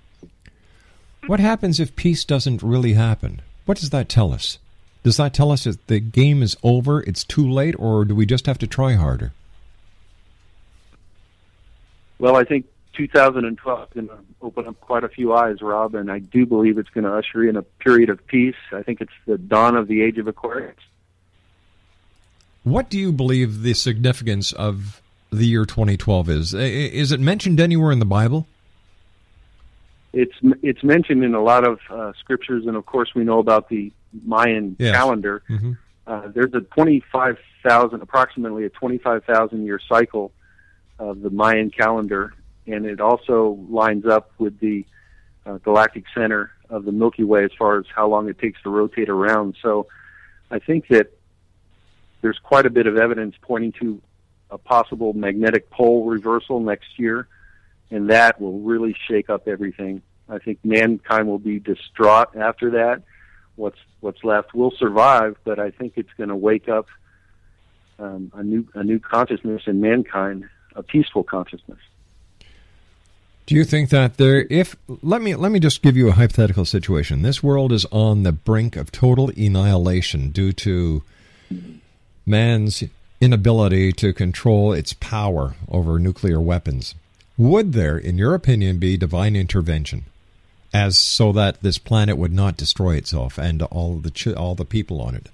What 1.26 1.40
happens 1.40 1.80
if 1.80 1.96
peace 1.96 2.24
doesn't 2.24 2.62
really 2.62 2.94
happen? 2.94 3.42
What 3.64 3.78
does 3.78 3.90
that 3.90 4.08
tell 4.08 4.32
us? 4.32 4.58
Does 5.04 5.16
that 5.16 5.34
tell 5.34 5.50
us 5.50 5.64
that 5.64 5.86
the 5.86 6.00
game 6.00 6.42
is 6.42 6.56
over, 6.62 7.00
it's 7.02 7.24
too 7.24 7.48
late, 7.48 7.74
or 7.78 8.04
do 8.04 8.14
we 8.14 8.26
just 8.26 8.46
have 8.46 8.58
to 8.58 8.66
try 8.66 8.94
harder? 8.94 9.32
Well, 12.18 12.36
I 12.36 12.44
think 12.44 12.66
2012 12.94 13.82
is 13.88 13.94
going 13.94 14.08
to 14.08 14.18
open 14.42 14.66
up 14.66 14.80
quite 14.80 15.04
a 15.04 15.08
few 15.08 15.32
eyes, 15.34 15.62
Rob, 15.62 15.94
and 15.94 16.10
I 16.10 16.18
do 16.18 16.46
believe 16.46 16.78
it's 16.78 16.90
going 16.90 17.04
to 17.04 17.12
usher 17.14 17.48
in 17.48 17.56
a 17.56 17.62
period 17.62 18.10
of 18.10 18.24
peace. 18.26 18.54
I 18.72 18.82
think 18.82 19.00
it's 19.00 19.12
the 19.26 19.38
dawn 19.38 19.76
of 19.76 19.88
the 19.88 20.02
age 20.02 20.18
of 20.18 20.28
Aquarius. 20.28 20.76
What 22.64 22.88
do 22.90 22.98
you 22.98 23.12
believe 23.12 23.62
the 23.62 23.74
significance 23.74 24.52
of 24.52 25.02
the 25.30 25.46
year 25.46 25.64
2012 25.64 26.28
is? 26.30 26.54
Is 26.54 27.10
it 27.10 27.18
mentioned 27.20 27.58
anywhere 27.60 27.90
in 27.92 27.98
the 27.98 28.04
Bible? 28.04 28.46
It's 30.12 30.34
it's 30.62 30.84
mentioned 30.84 31.24
in 31.24 31.34
a 31.34 31.42
lot 31.42 31.66
of 31.66 31.80
uh, 31.90 32.12
scriptures, 32.20 32.66
and 32.66 32.76
of 32.76 32.84
course 32.84 33.14
we 33.14 33.24
know 33.24 33.38
about 33.38 33.68
the 33.70 33.90
Mayan 34.26 34.76
Yes. 34.78 34.94
calendar. 34.94 35.42
Mhm. 35.48 35.78
Uh, 36.06 36.28
there's 36.28 36.52
a 36.52 36.60
25,000, 36.60 38.02
approximately 38.02 38.64
a 38.64 38.68
25,000 38.68 39.64
year 39.64 39.80
cycle 39.88 40.30
of 40.98 41.22
the 41.22 41.30
Mayan 41.30 41.70
calendar, 41.70 42.34
and 42.66 42.86
it 42.86 43.00
also 43.00 43.58
lines 43.68 44.06
up 44.06 44.30
with 44.38 44.58
the 44.60 44.84
uh, 45.46 45.58
galactic 45.58 46.04
center 46.14 46.50
of 46.70 46.84
the 46.84 46.92
Milky 46.92 47.24
Way 47.24 47.44
as 47.44 47.50
far 47.58 47.78
as 47.78 47.84
how 47.94 48.08
long 48.08 48.28
it 48.28 48.38
takes 48.38 48.62
to 48.62 48.70
rotate 48.70 49.08
around. 49.08 49.56
So 49.62 49.86
I 50.50 50.58
think 50.58 50.88
that 50.88 51.12
there's 52.20 52.38
quite 52.38 52.66
a 52.66 52.70
bit 52.70 52.86
of 52.86 52.96
evidence 52.96 53.34
pointing 53.42 53.72
to 53.80 54.00
a 54.50 54.58
possible 54.58 55.12
magnetic 55.12 55.70
pole 55.70 56.06
reversal 56.06 56.60
next 56.60 56.98
year, 56.98 57.26
and 57.90 58.10
that 58.10 58.40
will 58.40 58.60
really 58.60 58.94
shake 59.08 59.28
up 59.28 59.48
everything. 59.48 60.02
I 60.28 60.38
think 60.38 60.58
mankind 60.64 61.26
will 61.26 61.38
be 61.38 61.58
distraught 61.58 62.36
after 62.36 62.70
that. 62.70 63.02
What's 63.56 63.78
what's 64.00 64.22
left 64.24 64.54
will 64.54 64.70
survive, 64.78 65.36
but 65.44 65.58
I 65.58 65.70
think 65.70 65.94
it's 65.96 66.12
going 66.16 66.30
to 66.30 66.36
wake 66.36 66.68
up 66.68 66.86
um, 67.98 68.30
a 68.34 68.42
new 68.42 68.66
a 68.74 68.82
new 68.82 68.98
consciousness 68.98 69.62
in 69.66 69.80
mankind, 69.80 70.48
a 70.74 70.82
peaceful 70.82 71.22
consciousness. 71.24 71.80
Do 73.46 73.54
you 73.54 73.64
think 73.64 73.90
that 73.90 74.18
there 74.18 74.46
if 74.50 74.76
let 75.02 75.20
me 75.20 75.34
let 75.34 75.50
me 75.50 75.58
just 75.58 75.82
give 75.82 75.96
you 75.96 76.08
a 76.08 76.12
hypothetical 76.12 76.64
situation. 76.64 77.22
This 77.22 77.42
world 77.42 77.72
is 77.72 77.84
on 77.90 78.22
the 78.22 78.32
brink 78.32 78.76
of 78.76 78.92
total 78.92 79.30
annihilation 79.30 80.30
due 80.30 80.52
to 80.52 81.02
man's 82.24 82.84
inability 83.20 83.92
to 83.92 84.12
control 84.12 84.72
its 84.72 84.92
power 84.92 85.54
over 85.68 85.98
nuclear 85.98 86.40
weapons. 86.40 86.94
Would 87.36 87.72
there 87.72 87.98
in 87.98 88.18
your 88.18 88.34
opinion 88.34 88.78
be 88.78 88.96
divine 88.96 89.34
intervention 89.34 90.04
as 90.72 90.96
so 90.96 91.32
that 91.32 91.62
this 91.62 91.78
planet 91.78 92.16
would 92.16 92.32
not 92.32 92.56
destroy 92.56 92.96
itself 92.96 93.38
and 93.38 93.62
all 93.62 93.96
the 93.96 94.10
ch- 94.10 94.28
all 94.28 94.54
the 94.54 94.64
people 94.64 95.00
on 95.00 95.14
it? 95.14 95.30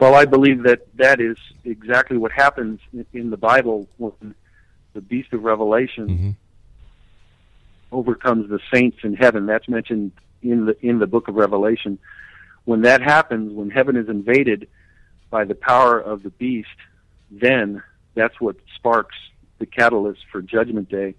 Well, 0.00 0.14
I 0.14 0.24
believe 0.24 0.64
that 0.64 0.86
that 0.96 1.20
is 1.20 1.36
exactly 1.64 2.16
what 2.16 2.32
happens 2.32 2.80
in, 2.92 3.06
in 3.12 3.30
the 3.30 3.36
Bible 3.36 3.86
when 3.96 4.34
the 4.92 5.00
beast 5.00 5.32
of 5.32 5.44
Revelation 5.44 6.08
mm-hmm. 6.08 6.30
Overcomes 7.94 8.50
the 8.50 8.60
saints 8.72 8.98
in 9.04 9.14
heaven. 9.14 9.46
That's 9.46 9.68
mentioned 9.68 10.12
in 10.42 10.66
the 10.66 10.76
in 10.86 10.98
the 10.98 11.06
book 11.06 11.28
of 11.28 11.36
Revelation. 11.36 11.98
When 12.64 12.82
that 12.82 13.00
happens, 13.02 13.52
when 13.52 13.70
heaven 13.70 13.96
is 13.96 14.08
invaded 14.08 14.68
by 15.30 15.44
the 15.44 15.54
power 15.54 16.00
of 16.00 16.22
the 16.22 16.30
beast, 16.30 16.68
then 17.30 17.82
that's 18.14 18.40
what 18.40 18.56
sparks 18.74 19.16
the 19.58 19.66
catalyst 19.66 20.20
for 20.30 20.42
Judgment 20.42 20.88
Day. 20.88 21.14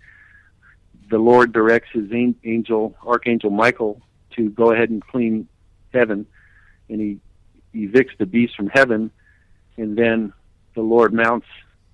The 1.09 1.17
Lord 1.17 1.53
directs 1.53 1.89
his 1.93 2.11
angel, 2.43 2.95
Archangel 3.05 3.51
Michael, 3.51 4.01
to 4.36 4.49
go 4.49 4.71
ahead 4.71 4.89
and 4.89 5.05
clean 5.05 5.47
heaven, 5.93 6.26
and 6.89 6.99
he 6.99 7.19
evicts 7.88 8.17
the 8.17 8.26
beast 8.26 8.55
from 8.55 8.67
heaven, 8.67 9.11
and 9.78 9.97
then 9.97 10.34
the 10.73 10.82
Lord 10.82 11.13
mounts 11.13 11.47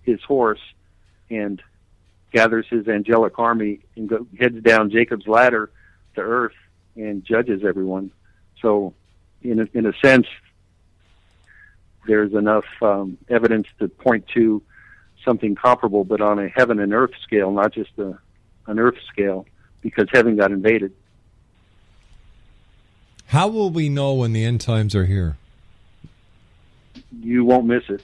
his 0.04 0.22
horse 0.24 0.62
and 1.30 1.62
gathers 2.32 2.66
his 2.70 2.88
angelic 2.88 3.38
army 3.38 3.80
and 3.96 4.10
go, 4.10 4.26
heads 4.40 4.62
down 4.62 4.90
Jacob's 4.90 5.28
ladder 5.28 5.70
to 6.16 6.22
earth 6.22 6.56
and 6.96 7.24
judges 7.24 7.64
everyone. 7.64 8.12
So, 8.62 8.94
in 9.42 9.60
a, 9.60 9.68
in 9.74 9.86
a 9.86 9.94
sense, 10.04 10.28
there's 12.08 12.34
enough 12.34 12.66
um, 12.82 13.18
evidence 13.30 13.68
to 13.80 13.88
point 13.88 14.28
to 14.34 14.62
something 15.24 15.56
comparable, 15.56 16.04
but 16.04 16.22
on 16.22 16.40
a 16.40 16.48
heaven 16.48 16.80
and 16.80 16.94
earth 16.94 17.12
scale, 17.24 17.52
not 17.52 17.74
just 17.74 17.92
a, 17.98 18.18
an 18.68 18.80
earth 18.80 18.98
scale, 19.12 19.46
because 19.82 20.08
heaven 20.12 20.36
got 20.36 20.52
invaded. 20.52 20.94
How 23.28 23.48
will 23.48 23.70
we 23.70 23.88
know 23.88 24.14
when 24.14 24.34
the 24.34 24.44
end 24.44 24.62
times 24.62 24.96
are 24.96 25.06
here? 25.06 25.38
You 27.22 27.46
won't 27.46 27.66
miss 27.66 27.84
it. 27.90 28.04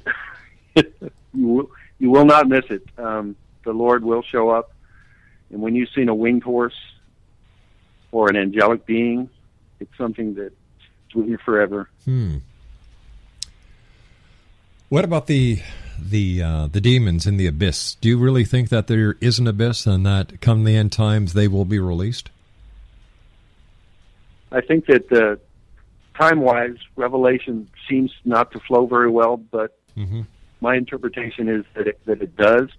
you 1.34 1.47
will, 1.47 1.71
you 1.99 2.09
will 2.09 2.25
not 2.25 2.47
miss 2.47 2.65
it. 2.69 2.84
Um, 2.97 3.36
the 3.68 3.74
Lord 3.74 4.03
will 4.03 4.24
show 4.24 4.49
up, 4.49 4.72
and 5.51 5.61
when 5.61 5.76
you've 5.76 5.89
seen 5.93 6.07
a 6.07 6.15
winged 6.15 6.43
horse 6.43 6.80
or 8.11 8.30
an 8.30 8.38
angelic 8.38 8.86
being, 8.86 9.30
it's 9.82 9.95
something 9.97 10.34
that's 10.34 10.55
with 11.13 11.28
you 11.28 11.38
forever. 11.38 11.89
Hmm. 12.05 12.38
What 14.89 15.03
about 15.03 15.28
the 15.28 15.59
the 16.01 16.41
uh, 16.41 16.68
the 16.68 16.80
demons 16.80 17.28
in 17.28 17.36
the 17.36 17.45
abyss? 17.45 17.95
Do 17.95 18.07
you 18.07 18.18
really 18.18 18.45
think 18.45 18.70
that 18.70 18.88
there 18.88 19.18
is 19.20 19.38
an 19.38 19.47
abyss, 19.47 19.86
and 19.86 20.05
that 20.05 20.39
come 20.39 20.63
the 20.63 20.76
end 20.76 20.93
times 20.93 21.34
they 21.34 21.49
will 21.49 21.65
be 21.65 21.80
released? 21.80 22.30
I 24.49 24.61
think 24.61 24.86
that 24.86 25.11
uh, 25.11 25.36
time 26.18 26.39
wise, 26.39 26.78
Revelation 26.95 27.70
seems 27.89 28.13
not 28.24 28.53
to 28.53 28.61
flow 28.61 28.86
very 28.86 29.09
well, 29.09 29.36
but 29.36 29.78
mm-hmm. 29.97 30.22
my 30.61 30.76
interpretation 30.78 31.49
is 31.49 31.65
that 31.76 31.88
it, 31.88 31.99
that 32.05 32.22
it 32.22 32.38
does, 32.38 32.70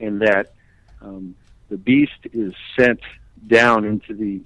and 0.00 0.20
that 0.22 0.52
um, 1.00 1.34
the 1.68 1.76
beast 1.76 2.26
is 2.32 2.52
sent 2.78 3.00
down 3.46 3.84
into 3.84 4.14
the 4.14 4.40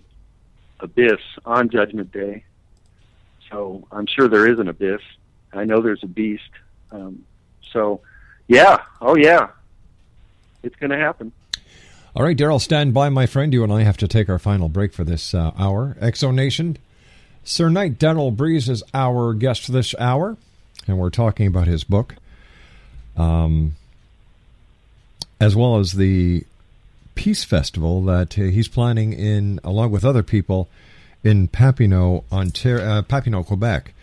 abyss 0.80 1.20
on 1.44 1.70
Judgment 1.70 2.12
Day. 2.12 2.44
So 3.50 3.86
I'm 3.90 4.06
sure 4.06 4.28
there 4.28 4.46
is 4.46 4.58
an 4.58 4.68
abyss. 4.68 5.00
I 5.52 5.64
know 5.64 5.80
there's 5.80 6.02
a 6.02 6.08
beast. 6.08 6.50
Um, 6.90 7.24
so, 7.72 8.00
yeah, 8.48 8.82
oh 9.00 9.16
yeah, 9.16 9.48
it's 10.62 10.76
going 10.76 10.90
to 10.90 10.98
happen. 10.98 11.32
All 12.16 12.22
right, 12.22 12.36
Daryl, 12.36 12.60
stand 12.60 12.94
by, 12.94 13.08
my 13.08 13.26
friend. 13.26 13.52
You 13.52 13.64
and 13.64 13.72
I 13.72 13.82
have 13.82 13.96
to 13.96 14.08
take 14.08 14.28
our 14.28 14.38
final 14.38 14.68
break 14.68 14.92
for 14.92 15.02
this 15.02 15.34
uh, 15.34 15.50
hour. 15.58 15.96
X 16.00 16.20
Zone 16.20 16.36
Nation, 16.36 16.78
Sir 17.42 17.68
Knight 17.68 17.98
Daryl 17.98 18.34
Breese 18.34 18.68
is 18.68 18.84
our 18.92 19.34
guest 19.34 19.72
this 19.72 19.94
hour, 19.98 20.36
and 20.86 20.98
we're 20.98 21.10
talking 21.10 21.46
about 21.48 21.66
his 21.66 21.82
book, 21.82 22.14
um, 23.16 23.74
as 25.40 25.56
well 25.56 25.78
as 25.78 25.92
the 25.92 26.44
Peace 27.14 27.44
Festival 27.44 28.02
that 28.04 28.38
uh, 28.38 28.42
he's 28.42 28.68
planning 28.68 29.12
in, 29.12 29.60
along 29.62 29.90
with 29.90 30.04
other 30.04 30.22
people, 30.22 30.68
in 31.22 31.48
Papineau, 31.48 32.24
Ontario, 32.30 32.84
uh, 32.84 33.02
Papineau, 33.02 33.44
Quebec. 33.44 33.94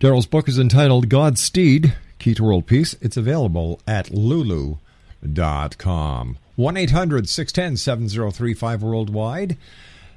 Daryl's 0.00 0.26
book 0.26 0.48
is 0.48 0.58
entitled 0.58 1.08
"God's 1.08 1.40
Godspeed, 1.40 1.94
Key 2.18 2.34
to 2.34 2.44
World 2.44 2.66
Peace. 2.66 2.94
It's 3.00 3.16
available 3.16 3.80
at 3.86 4.10
lulu.com. 4.10 4.78
1 6.56 6.76
800 6.76 7.28
610 7.28 7.76
7035 7.76 8.82
worldwide. 8.82 9.56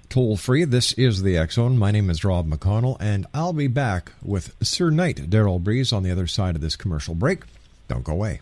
Toll 0.10 0.36
free. 0.36 0.66
This 0.66 0.94
is 0.94 1.22
the 1.22 1.38
X 1.38 1.56
Zone. 1.56 1.78
My 1.78 1.92
name 1.92 2.10
is 2.10 2.26
Rob 2.26 2.50
McConnell, 2.50 2.98
and 3.00 3.28
I'll 3.34 3.54
be 3.54 3.68
back 3.68 4.12
with 4.22 4.56
Sir 4.62 4.90
Knight 4.90 5.30
Daryl 5.30 5.64
Breese 5.64 5.94
on 5.94 6.04
the 6.04 6.12
other 6.12 6.28
side 6.28 6.56
of 6.56 6.62
this 6.62 6.76
commercial 6.76 7.16
break. 7.16 7.44
Don't 7.88 8.04
go 8.04 8.14
away. 8.14 8.42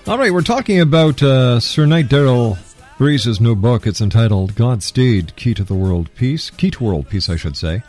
All 0.10 0.18
right, 0.18 0.34
we're 0.34 0.42
talking 0.42 0.80
about 0.82 1.22
uh, 1.22 1.60
Sir 1.60 1.86
Knight 1.86 2.08
Daryl 2.08 2.58
Breese's 2.98 3.40
new 3.40 3.56
book. 3.56 3.86
It's 3.86 4.02
entitled 4.02 4.56
God's 4.56 4.86
Steed, 4.86 5.36
Key 5.36 5.54
to 5.54 5.64
the 5.64 5.76
World 5.76 6.10
Peace. 6.16 6.50
Key 6.50 6.72
to 6.72 6.84
World 6.84 7.08
Peace, 7.10 7.30
I 7.30 7.36
should 7.36 7.56
say. 7.56 7.84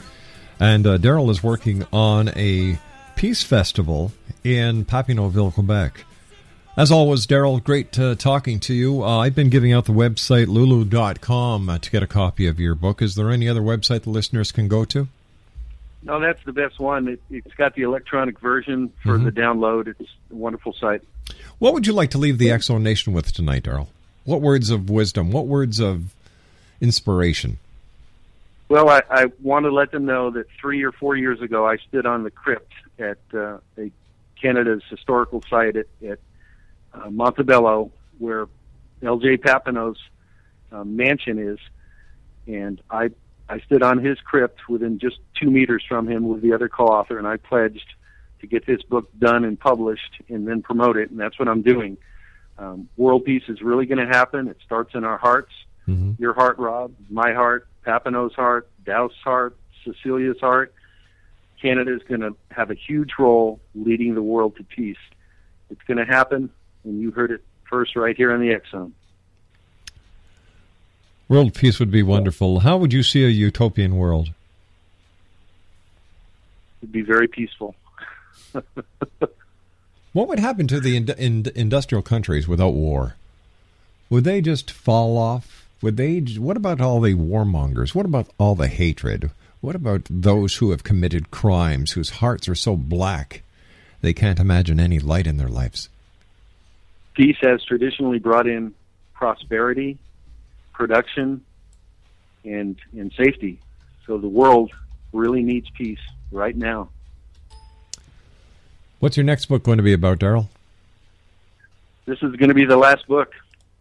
And 0.59 0.87
uh, 0.87 0.99
Daryl 0.99 1.31
is 1.31 1.43
working 1.43 1.87
on 1.95 2.29
a 2.37 2.79
peace 3.17 3.43
festival 3.43 4.13
in 4.45 4.85
Papineauville, 4.85 5.55
Quebec. 5.55 6.05
As 6.77 6.93
always, 6.93 7.27
Daryl, 7.27 7.63
great 7.65 7.99
uh, 7.99 8.15
talking 8.17 8.61
to 8.61 8.75
you. 8.75 9.03
Uh, 9.03 9.21
I've 9.21 9.35
been 9.35 9.49
giving 9.49 9.73
out 9.73 9.87
the 9.87 9.93
website 9.95 10.47
lulu.com 10.49 11.69
uh, 11.71 11.79
to 11.79 11.91
get 11.91 12.03
a 12.03 12.07
copy 12.07 12.47
of 12.47 12.61
your 12.61 12.75
book. 12.75 13.01
Is 13.01 13.15
there 13.15 13.31
any 13.31 13.49
other 13.49 13.63
website 13.63 14.03
the 14.03 14.11
listeners 14.11 14.53
can 14.53 14.69
go 14.69 14.85
to? 14.85 15.09
No, 16.03 16.21
that's 16.21 16.43
the 16.45 16.53
best 16.53 16.79
one. 16.79 17.09
It, 17.09 17.23
it's 17.31 17.55
got 17.55 17.75
the 17.75 17.83
electronic 17.83 18.39
version 18.41 18.93
for 19.03 19.19
Mhm. 19.19 19.25
the 19.25 19.33
download. 19.33 19.87
It's 19.89 20.11
a 20.31 20.35
wonderful 20.35 20.75
site. 20.75 21.03
What 21.61 21.75
would 21.75 21.87
you 21.87 21.93
like 21.93 22.11
to 22.13 22.19
leave 22.19 22.39
the 22.39 22.51
X 22.51 22.67
Zone 22.67 22.83
Nation 22.83 23.13
with 23.13 23.33
tonight, 23.33 23.65
Daryl? 23.65 23.89
What 24.25 24.41
words 24.41 24.71
of 24.71 24.89
wisdom? 24.89 25.31
What 25.31 25.47
words 25.47 25.79
of 25.79 26.15
inspiration? 26.81 27.59
Well, 28.71 28.89
I, 28.89 29.03
I 29.11 29.27
want 29.43 29.67
to 29.67 29.71
let 29.71 29.93
them 29.93 30.07
know 30.07 30.31
that 30.31 30.47
three 30.59 30.83
or 30.83 30.91
four 30.91 31.17
years 31.17 31.43
ago, 31.43 31.67
I 31.67 31.77
stood 31.77 32.07
on 32.07 32.25
the 32.25 32.31
crypt 32.31 32.73
at 32.99 33.19
uh, 33.35 33.59
a 33.77 33.93
Canada's 34.41 34.83
historical 34.89 35.45
site 35.51 35.77
at, 35.77 35.87
at 36.03 36.19
uh, 36.95 37.11
Montebello, 37.11 37.91
where 38.19 38.47
L.J. 39.03 39.37
Papineau's 39.37 39.99
uh, 40.73 40.85
mansion 40.85 41.39
is, 41.39 41.59
and 42.47 42.81
I 42.91 43.11
I 43.51 43.61
stood 43.61 43.83
on 43.83 43.99
his 43.99 44.19
crypt 44.21 44.67
within 44.67 44.99
just 44.99 45.19
two 45.39 45.51
meters 45.51 45.85
from 45.87 46.09
him 46.09 46.27
with 46.27 46.41
the 46.41 46.55
other 46.55 46.71
co-author, 46.71 47.19
and 47.19 47.27
I 47.27 47.37
pledged 47.37 47.87
to 48.41 48.47
get 48.47 48.67
this 48.67 48.83
book 48.83 49.11
done 49.19 49.45
and 49.45 49.59
published, 49.59 50.21
and 50.29 50.47
then 50.47 50.63
promote 50.63 50.97
it, 50.97 51.11
and 51.11 51.19
that's 51.19 51.39
what 51.39 51.49
I'm 51.49 51.63
doing. 51.63 51.97
Um, 52.59 52.89
world 52.97 53.25
peace 53.25 53.45
is 53.49 53.63
really 53.63 53.87
going 53.87 54.07
to 54.07 54.13
happen. 54.13 54.49
It 54.49 54.59
starts 54.65 54.95
in 54.95 55.05
our 55.05 55.19
hearts. 55.19 55.53
Your 56.19 56.35
heart, 56.35 56.59
Rob. 56.59 56.93
My 57.09 57.33
heart. 57.33 57.67
Papineau's 57.85 58.35
heart. 58.35 58.69
Dow's 58.85 59.15
heart. 59.25 59.57
Cecilia's 59.85 60.39
heart. 60.39 60.73
Canada 61.61 61.95
is 61.95 62.03
going 62.05 62.21
to 62.21 62.37
have 62.51 62.71
a 62.71 62.75
huge 62.75 63.13
role 63.19 63.59
leading 63.75 64.15
the 64.15 64.23
world 64.23 64.57
to 64.57 64.63
peace. 64.63 64.99
It's 65.69 65.83
going 65.83 65.99
to 65.99 66.05
happen, 66.05 66.51
and 66.85 67.01
you 67.01 67.11
heard 67.11 67.33
it 67.33 67.43
first 67.69 67.97
right 67.97 68.17
here 68.17 68.33
on 68.33 68.41
the 68.41 68.53
X 68.53 68.71
Zone. 68.71 68.95
World 71.29 71.55
peace 71.55 71.79
would 71.79 71.91
be 71.91 72.03
wonderful. 72.03 72.61
How 72.61 72.77
would 72.77 72.93
you 72.93 73.03
see 73.03 73.25
a 73.25 73.29
utopian 73.29 73.97
world? 73.97 74.31
It'd 76.83 76.93
be 76.93 77.03
very 77.03 77.29
peaceful. 77.29 77.75
What 80.13 80.27
would 80.27 80.41
happen 80.41 80.67
to 80.69 80.81
the 80.81 80.97
ind- 80.97 81.11
ind- 81.11 81.47
industrial 81.49 82.03
countries 82.03 82.49
without 82.49 82.75
war? 82.75 83.15
Would 84.09 84.25
they 84.25 84.41
just 84.41 84.71
fall 84.71 85.17
off? 85.17 85.69
Would 85.83 85.97
they? 85.97 86.19
What 86.19 86.57
about 86.57 86.81
all 86.81 87.01
the 87.01 87.15
warmongers? 87.15 87.95
What 87.95 88.07
about 88.07 88.29
all 88.37 88.57
the 88.57 88.67
hatred? 88.67 89.31
What 89.61 89.77
about 89.77 90.03
those 90.11 90.57
who 90.57 90.73
have 90.73 90.83
committed 90.83 91.31
crimes, 91.31 91.93
whose 91.93 92.11
hearts 92.11 92.49
are 92.49 92.55
so 92.55 92.77
black 92.77 93.43
they 94.01 94.13
can't 94.13 94.41
imagine 94.41 94.81
any 94.81 94.99
light 94.99 95.27
in 95.27 95.37
their 95.37 95.49
lives? 95.49 95.89
Peace 97.15 97.37
has 97.43 97.63
traditionally 97.65 98.19
brought 98.19 98.47
in 98.47 98.75
prosperity, 99.15 99.99
production, 100.73 101.45
and 102.45 102.77
and 102.93 103.13
safety. 103.13 103.61
So 104.07 104.19
the 104.19 104.29
world 104.29 104.73
really 105.13 105.43
needs 105.43 105.71
peace 105.71 106.01
right 106.33 106.57
now. 106.57 106.89
What's 109.01 109.17
your 109.17 109.25
next 109.25 109.47
book 109.47 109.63
going 109.63 109.79
to 109.79 109.83
be 109.83 109.95
about, 109.95 110.19
Daryl? 110.19 110.49
This 112.05 112.19
is 112.23 112.37
going 112.37 112.51
to 112.51 112.55
be 112.55 112.67
the 112.67 112.77
last 112.77 113.07
book. 113.09 113.33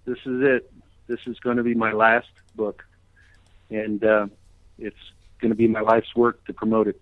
This 0.05 0.17
is 0.25 0.41
it. 0.41 0.71
This 1.07 1.19
is 1.27 1.37
going 1.39 1.57
to 1.57 1.63
be 1.63 1.73
my 1.73 1.91
last 1.91 2.29
book, 2.55 2.85
and 3.69 4.01
uh, 4.01 4.27
it's 4.77 4.95
going 5.41 5.49
to 5.49 5.55
be 5.55 5.67
my 5.67 5.81
life's 5.81 6.15
work 6.15 6.43
to 6.45 6.53
promote 6.53 6.87
it. 6.87 7.01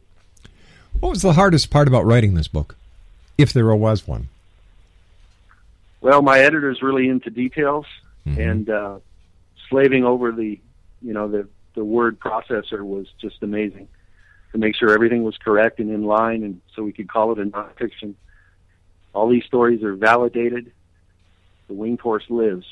What 0.99 1.09
was 1.09 1.21
the 1.21 1.33
hardest 1.33 1.69
part 1.69 1.87
about 1.87 2.05
writing 2.05 2.33
this 2.33 2.47
book, 2.47 2.75
if 3.37 3.53
there 3.53 3.73
was 3.75 4.07
one? 4.07 4.29
Well, 6.01 6.23
my 6.23 6.39
editor's 6.39 6.81
really 6.81 7.09
into 7.09 7.29
details, 7.29 7.85
and 8.25 8.67
uh, 8.69 8.97
slaving 9.69 10.05
over 10.05 10.31
the, 10.31 10.59
you 11.03 11.13
know, 11.13 11.27
the 11.27 11.47
the 11.75 11.85
word 11.85 12.19
processor 12.19 12.81
was 12.81 13.05
just 13.21 13.43
amazing 13.43 13.87
to 14.51 14.57
make 14.57 14.75
sure 14.75 14.91
everything 14.91 15.23
was 15.23 15.37
correct 15.37 15.79
and 15.79 15.89
in 15.89 16.03
line, 16.03 16.43
and 16.43 16.61
so 16.75 16.83
we 16.83 16.93
could 16.93 17.09
call 17.09 17.31
it 17.31 17.39
a 17.39 17.45
nonfiction. 17.45 18.15
All 19.13 19.29
these 19.29 19.45
stories 19.45 19.83
are 19.83 19.95
validated. 19.95 20.71
The 21.67 21.73
winged 21.73 21.99
horse 21.99 22.23
lives. 22.29 22.65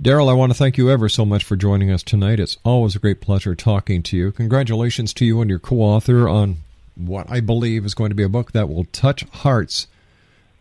Daryl, 0.00 0.30
I 0.30 0.34
want 0.34 0.52
to 0.52 0.58
thank 0.58 0.78
you 0.78 0.90
ever 0.90 1.08
so 1.08 1.24
much 1.24 1.42
for 1.42 1.56
joining 1.56 1.90
us 1.90 2.04
tonight. 2.04 2.38
It's 2.38 2.56
always 2.64 2.94
a 2.94 3.00
great 3.00 3.20
pleasure 3.20 3.56
talking 3.56 4.02
to 4.04 4.16
you. 4.16 4.30
Congratulations 4.30 5.12
to 5.14 5.24
you 5.24 5.40
and 5.40 5.50
your 5.50 5.58
co 5.58 5.76
author 5.76 6.28
on 6.28 6.58
what 6.94 7.28
I 7.28 7.40
believe 7.40 7.84
is 7.84 7.94
going 7.94 8.10
to 8.10 8.14
be 8.14 8.22
a 8.22 8.28
book 8.28 8.52
that 8.52 8.68
will 8.68 8.84
touch 8.92 9.24
hearts 9.24 9.88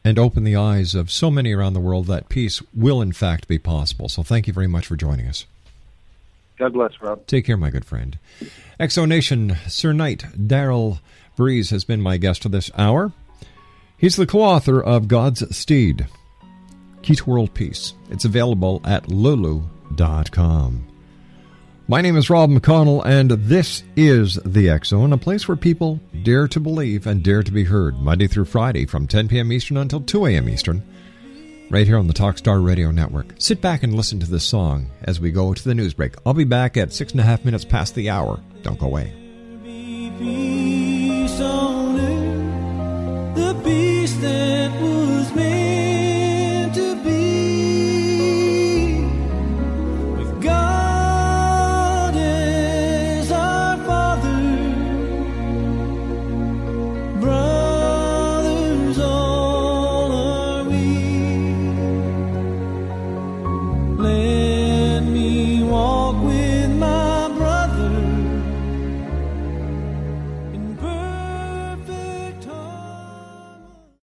and 0.04 0.18
open 0.18 0.44
the 0.44 0.56
eyes 0.56 0.96
of 0.96 1.12
so 1.12 1.30
many 1.30 1.54
around 1.54 1.74
the 1.74 1.80
world 1.80 2.08
that 2.08 2.30
peace 2.30 2.64
will, 2.74 3.02
in 3.02 3.12
fact, 3.12 3.48
be 3.48 3.60
possible. 3.60 4.10
So 4.10 4.24
thank 4.24 4.48
you 4.48 4.54
very 4.54 4.68
much 4.68 4.88
for 4.88 4.96
joining 4.96 5.28
us. 5.28 5.46
God 6.58 6.74
bless, 6.74 6.94
Rob. 7.02 7.26
Take 7.28 7.46
care, 7.46 7.58
my 7.58 7.70
good 7.70 7.86
friend. 7.86 8.18
X 8.80 8.96
Zone 8.96 9.10
Nation, 9.10 9.56
Sir 9.68 9.94
Knight 9.94 10.26
Daryl 10.36 11.00
Breese 11.36 11.70
has 11.70 11.84
been 11.84 12.02
my 12.02 12.18
guest 12.18 12.44
for 12.44 12.50
this 12.50 12.72
hour. 12.78 13.14
He's 13.98 14.16
the 14.16 14.28
co 14.28 14.42
author 14.42 14.82
of 14.82 15.08
God's 15.08 15.56
Steed, 15.56 16.08
to 17.02 17.26
World 17.26 17.54
Peace. 17.54 17.94
It's 18.10 18.26
available 18.26 18.82
at 18.84 19.08
lulu.com. 19.08 19.68
My 21.90 22.02
name 22.02 22.18
is 22.18 22.30
Rob 22.30 22.50
McConnell, 22.50 23.06
and 23.06 23.32
this 23.32 23.82
is 23.96 24.36
The 24.44 24.68
Zone, 24.86 25.14
a 25.14 25.18
place 25.18 25.48
where 25.48 25.56
people 25.56 26.02
dare 26.22 26.48
to 26.50 26.60
believe 26.60 27.08
and 27.08 27.24
dare 27.24 27.44
to 27.44 27.52
be 27.52 27.64
heard, 27.64 27.98
Monday 28.00 28.28
through 28.28 28.46
Friday 28.46 28.86
from 28.86 29.08
10 29.08 29.30
p.m. 29.30 29.54
Eastern 29.54 29.78
until 29.78 30.02
2 30.02 30.26
a.m. 30.26 30.50
Eastern, 30.50 30.84
right 31.70 31.88
here 31.88 31.98
on 31.98 32.08
the 32.08 32.14
Talkstar 32.14 32.64
Radio 32.66 32.92
Network. 32.92 33.34
Sit 33.38 33.62
back 33.62 33.84
and 33.84 33.94
listen 33.94 34.20
to 34.20 34.30
this 34.30 34.44
song 34.44 34.90
as 35.04 35.20
we 35.20 35.32
go 35.32 35.54
to 35.54 35.64
the 35.64 35.76
news 35.76 35.94
break. 35.94 36.16
I'll 36.26 36.34
be 36.34 36.44
back 36.44 36.78
at 36.78 36.94
six 36.94 37.12
and 37.12 37.22
a 37.22 37.24
half 37.24 37.46
minutes 37.46 37.66
past 37.66 37.96
the 37.96 38.10
hour. 38.10 38.40
Don't 38.64 38.80
go 38.80 38.88
away. 38.88 39.14
The 43.40 44.57